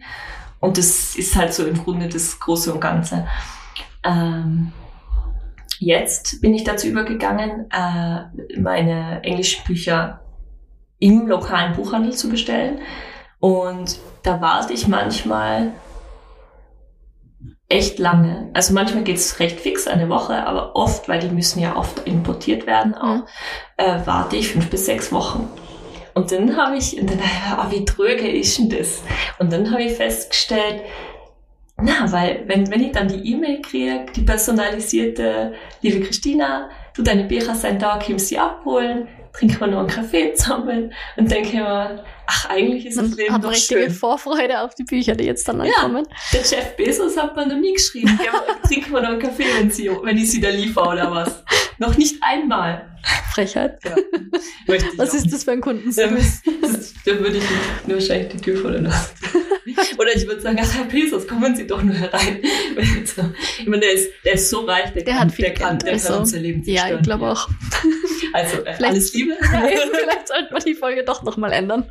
und 0.59 0.77
das 0.77 1.15
ist 1.15 1.37
halt 1.37 1.53
so 1.53 1.65
im 1.65 1.81
Grunde 1.81 2.09
das 2.09 2.37
Große 2.37 2.73
und 2.73 2.81
Ganze. 2.81 3.25
Ähm, 4.03 4.73
jetzt 5.79 6.41
bin 6.41 6.53
ich 6.53 6.65
dazu 6.65 6.87
übergegangen, 6.87 7.71
äh, 7.71 8.59
meine 8.59 9.23
englischen 9.23 9.63
Bücher 9.63 10.19
im 10.99 11.27
lokalen 11.27 11.77
Buchhandel 11.77 12.11
zu 12.11 12.27
bestellen. 12.27 12.79
Und 13.39 13.99
da 14.23 14.41
warte 14.41 14.73
ich 14.73 14.89
manchmal 14.89 15.71
echt 17.71 17.99
lange. 17.99 18.49
Also 18.53 18.73
manchmal 18.73 19.03
geht's 19.03 19.39
recht 19.39 19.59
fix, 19.59 19.87
eine 19.87 20.09
Woche, 20.09 20.45
aber 20.45 20.75
oft, 20.75 21.07
weil 21.09 21.19
die 21.19 21.29
müssen 21.29 21.59
ja 21.59 21.75
oft 21.75 22.05
importiert 22.07 22.67
werden 22.67 22.93
auch, 22.93 23.15
Mhm. 23.15 23.23
äh, 23.77 23.99
warte 24.05 24.35
ich 24.35 24.49
fünf 24.49 24.69
bis 24.69 24.85
sechs 24.85 25.11
Wochen. 25.11 25.49
Und 26.13 26.31
dann 26.31 26.57
habe 26.57 26.75
ich, 26.75 26.99
und 26.99 27.09
dann, 27.09 27.19
ah, 27.55 27.67
wie 27.69 27.85
tröge 27.85 28.27
ist 28.29 28.57
denn 28.57 28.69
das? 28.69 29.01
Und 29.39 29.51
dann 29.53 29.71
habe 29.71 29.83
ich 29.83 29.93
festgestellt, 29.93 30.81
na, 31.83 32.11
weil 32.11 32.43
wenn, 32.47 32.69
wenn 32.69 32.83
ich 32.83 32.91
dann 32.91 33.07
die 33.07 33.31
E-Mail 33.33 33.61
kriege, 33.61 34.05
die 34.15 34.21
personalisierte, 34.21 35.53
liebe 35.81 36.01
Christina, 36.01 36.69
du, 36.95 37.01
deine 37.01 37.23
Bücher 37.23 37.55
sind 37.55 37.81
da, 37.81 37.97
kommst 38.05 38.27
sie 38.27 38.37
abholen, 38.37 39.07
trinken 39.33 39.59
wir 39.59 39.67
noch 39.67 39.79
einen 39.79 39.87
Kaffee 39.87 40.33
zusammen 40.33 40.93
und 41.17 41.31
denke 41.31 41.57
mir, 41.57 42.03
ach, 42.27 42.49
eigentlich 42.49 42.85
ist 42.85 42.97
das 42.97 43.09
Man 43.09 43.17
Leben 43.17 43.41
doch 43.41 43.51
richtige 43.51 43.81
schön. 43.81 43.91
Vorfreude 43.91 44.61
auf 44.61 44.75
die 44.75 44.83
Bücher, 44.83 45.15
die 45.15 45.25
jetzt 45.25 45.47
dann 45.47 45.63
Ja. 45.63 45.71
ankommen. 45.77 46.05
Der 46.33 46.41
Jeff 46.41 46.75
Bezos 46.75 47.17
hat 47.17 47.35
mir 47.35 47.45
noch 47.47 47.57
nie 47.57 47.73
geschrieben, 47.73 48.19
ja, 48.25 48.31
trinken 48.67 48.91
wir 48.93 49.01
noch 49.01 49.09
einen 49.09 49.19
Kaffee, 49.19 49.45
wenn, 49.57 49.71
sie, 49.71 49.89
wenn 50.03 50.17
ich 50.17 50.31
sie 50.31 50.41
da 50.41 50.49
liefere 50.49 50.89
oder 50.89 51.11
was. 51.11 51.43
Noch 51.77 51.97
nicht 51.97 52.21
einmal. 52.21 52.87
Frechheit. 53.33 53.79
Ja. 53.83 53.95
Was 54.97 55.13
ist 55.13 55.31
das 55.33 55.43
für 55.45 55.51
ein 55.51 55.59
Ja, 55.59 55.63
Kundenservice? 55.63 56.41
Da 57.05 57.19
würde 57.19 57.37
ich 57.37 57.43
nur 57.87 57.97
wahrscheinlich 57.97 58.27
die 58.33 58.37
Tür 58.37 58.57
vor 58.57 58.69
der 58.71 58.81
Nase. 58.81 59.09
Oder 59.97 60.15
ich 60.15 60.27
würde 60.27 60.41
sagen, 60.41 60.57
ach 60.61 60.73
Herr 60.75 60.85
Bezos, 60.85 61.27
kommen 61.27 61.55
Sie 61.55 61.67
doch 61.67 61.81
nur 61.83 61.95
herein. 61.95 62.39
Ich 63.59 63.67
meine, 63.67 63.81
der 63.81 63.91
ist, 63.93 64.09
der 64.25 64.33
ist 64.33 64.49
so 64.49 64.61
reich, 64.61 64.91
der, 64.93 65.03
Der 65.03 65.13
kann, 65.13 65.27
hat 65.27 65.31
viel 65.35 65.45
der 65.45 65.53
kann, 65.53 65.79
der 65.79 65.93
also, 65.93 66.07
kann 66.09 66.19
unser 66.19 66.39
Leben 66.39 66.63
Ja, 66.63 66.75
zerstören. 66.81 66.99
ich 66.99 67.03
glaube 67.03 67.31
auch. 67.31 67.49
Also, 68.33 68.57
äh, 68.57 68.73
Vielleicht- 68.75 68.83
alles 68.83 69.13
Liebe. 69.13 69.31
Ja, 69.41 69.61
vielleicht 69.67 70.27
sollten 70.27 70.53
wir 70.53 70.59
die 70.61 70.73
Folge 70.73 71.03
doch 71.03 71.21
nochmal 71.23 71.51
ändern. 71.51 71.83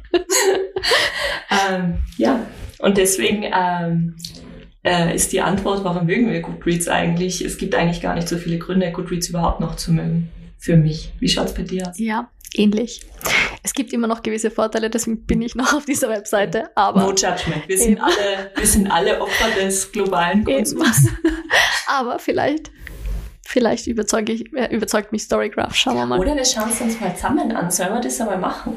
ähm, 1.51 1.99
ja, 2.17 2.47
und 2.79 2.97
deswegen 2.97 3.45
ähm, 3.55 4.17
äh, 4.83 5.15
ist 5.15 5.33
die 5.33 5.41
Antwort, 5.43 5.85
warum 5.85 6.07
mögen 6.07 6.31
wir 6.33 6.41
Goodreads 6.41 6.89
eigentlich? 6.89 7.45
Es 7.45 7.59
gibt 7.59 7.75
eigentlich 7.75 8.01
gar 8.01 8.15
nicht 8.15 8.29
so 8.29 8.39
viele 8.39 8.59
Gründe, 8.59 8.91
Goodreads 8.91 9.29
überhaupt 9.29 9.61
noch 9.61 9.77
zu 9.77 9.93
mögen. 9.93 10.31
Für 10.59 10.77
mich. 10.77 11.13
Wie 11.21 11.29
schaut's 11.29 11.55
bei 11.55 11.63
dir 11.63 11.89
aus? 11.89 11.99
Ja, 11.99 12.31
ähnlich. 12.55 13.07
Es 13.63 13.75
gibt 13.75 13.93
immer 13.93 14.07
noch 14.07 14.23
gewisse 14.23 14.51
Vorteile, 14.51 14.91
deswegen 14.91 15.27
bin 15.27 15.43
ich 15.43 15.55
noch 15.55 15.75
auf 15.75 15.85
dieser 15.85 16.09
Webseite. 16.09 16.71
Aber, 16.75 17.01
No 17.01 17.11
judgment. 17.11 17.69
Wir 17.69 17.79
sind 17.79 17.93
Eben. 17.93 18.01
alle, 18.01 18.51
wir 18.55 18.67
sind 18.67 18.91
alle 18.91 19.21
Opfer 19.21 19.51
des 19.51 19.93
globalen. 19.93 20.45
Konsums. 20.45 21.09
aber 21.87 22.19
vielleicht, 22.19 22.71
vielleicht 23.43 23.87
überzeuge 23.87 24.33
ich, 24.33 24.53
äh, 24.55 24.75
überzeugt 24.75 25.13
mich 25.13 25.23
Storygraph. 25.23 25.75
Schauen 25.75 25.97
wir 25.97 26.07
mal. 26.07 26.19
Oder 26.19 26.35
wir 26.37 26.45
schauen 26.45 26.71
es 26.71 26.81
uns 26.81 27.01
mal 27.01 27.15
zusammen 27.15 27.53
an. 27.53 27.71
Sollen 27.71 27.93
wir 27.93 28.01
das 28.01 28.21
einmal 28.21 28.39
machen? 28.39 28.77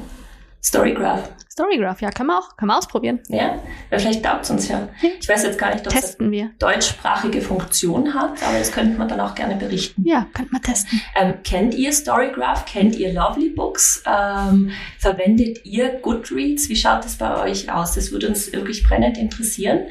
Storygraph. 0.62 1.30
Storygraph, 1.54 2.02
ja, 2.02 2.10
können 2.10 2.30
wir 2.30 2.40
auch, 2.40 2.58
können 2.58 2.72
wir 2.72 2.78
ausprobieren. 2.80 3.20
Ja? 3.28 3.60
Vielleicht 3.92 4.26
taugt 4.26 4.46
es 4.46 4.50
uns 4.50 4.68
ja. 4.70 4.90
Ich 5.20 5.30
weiß 5.30 5.44
jetzt 5.44 5.60
gar 5.60 5.72
nicht, 5.72 5.82
ob 5.86 5.88
es 5.88 5.94
eine 5.94 6.02
Testen 6.02 6.32
wir. 6.32 6.50
deutschsprachige 6.58 7.42
Funktion 7.42 8.16
hat, 8.16 8.42
aber 8.42 8.58
das 8.58 8.72
könnte 8.72 8.98
man 8.98 9.08
dann 9.08 9.20
auch 9.20 9.36
gerne 9.36 9.56
berichten. 9.56 10.02
Ja, 10.04 10.26
könnten 10.34 10.52
wir 10.52 10.62
testen. 10.64 11.00
Ähm, 11.16 11.36
kennt 11.44 11.76
ihr 11.76 11.94
Storygraph? 11.94 12.66
Kennt 12.66 12.96
ihr 12.96 13.14
Lovely 13.14 13.52
Books? 13.52 14.02
Ähm, 14.08 14.72
verwendet 14.98 15.64
ihr 15.64 15.90
Goodreads? 16.02 16.70
Wie 16.70 16.76
schaut 16.76 17.06
es 17.06 17.18
bei 17.18 17.40
euch 17.44 17.72
aus? 17.72 17.94
Das 17.94 18.12
würde 18.12 18.30
uns 18.30 18.52
wirklich 18.52 18.84
brennend 18.84 19.20
interessieren. 19.20 19.82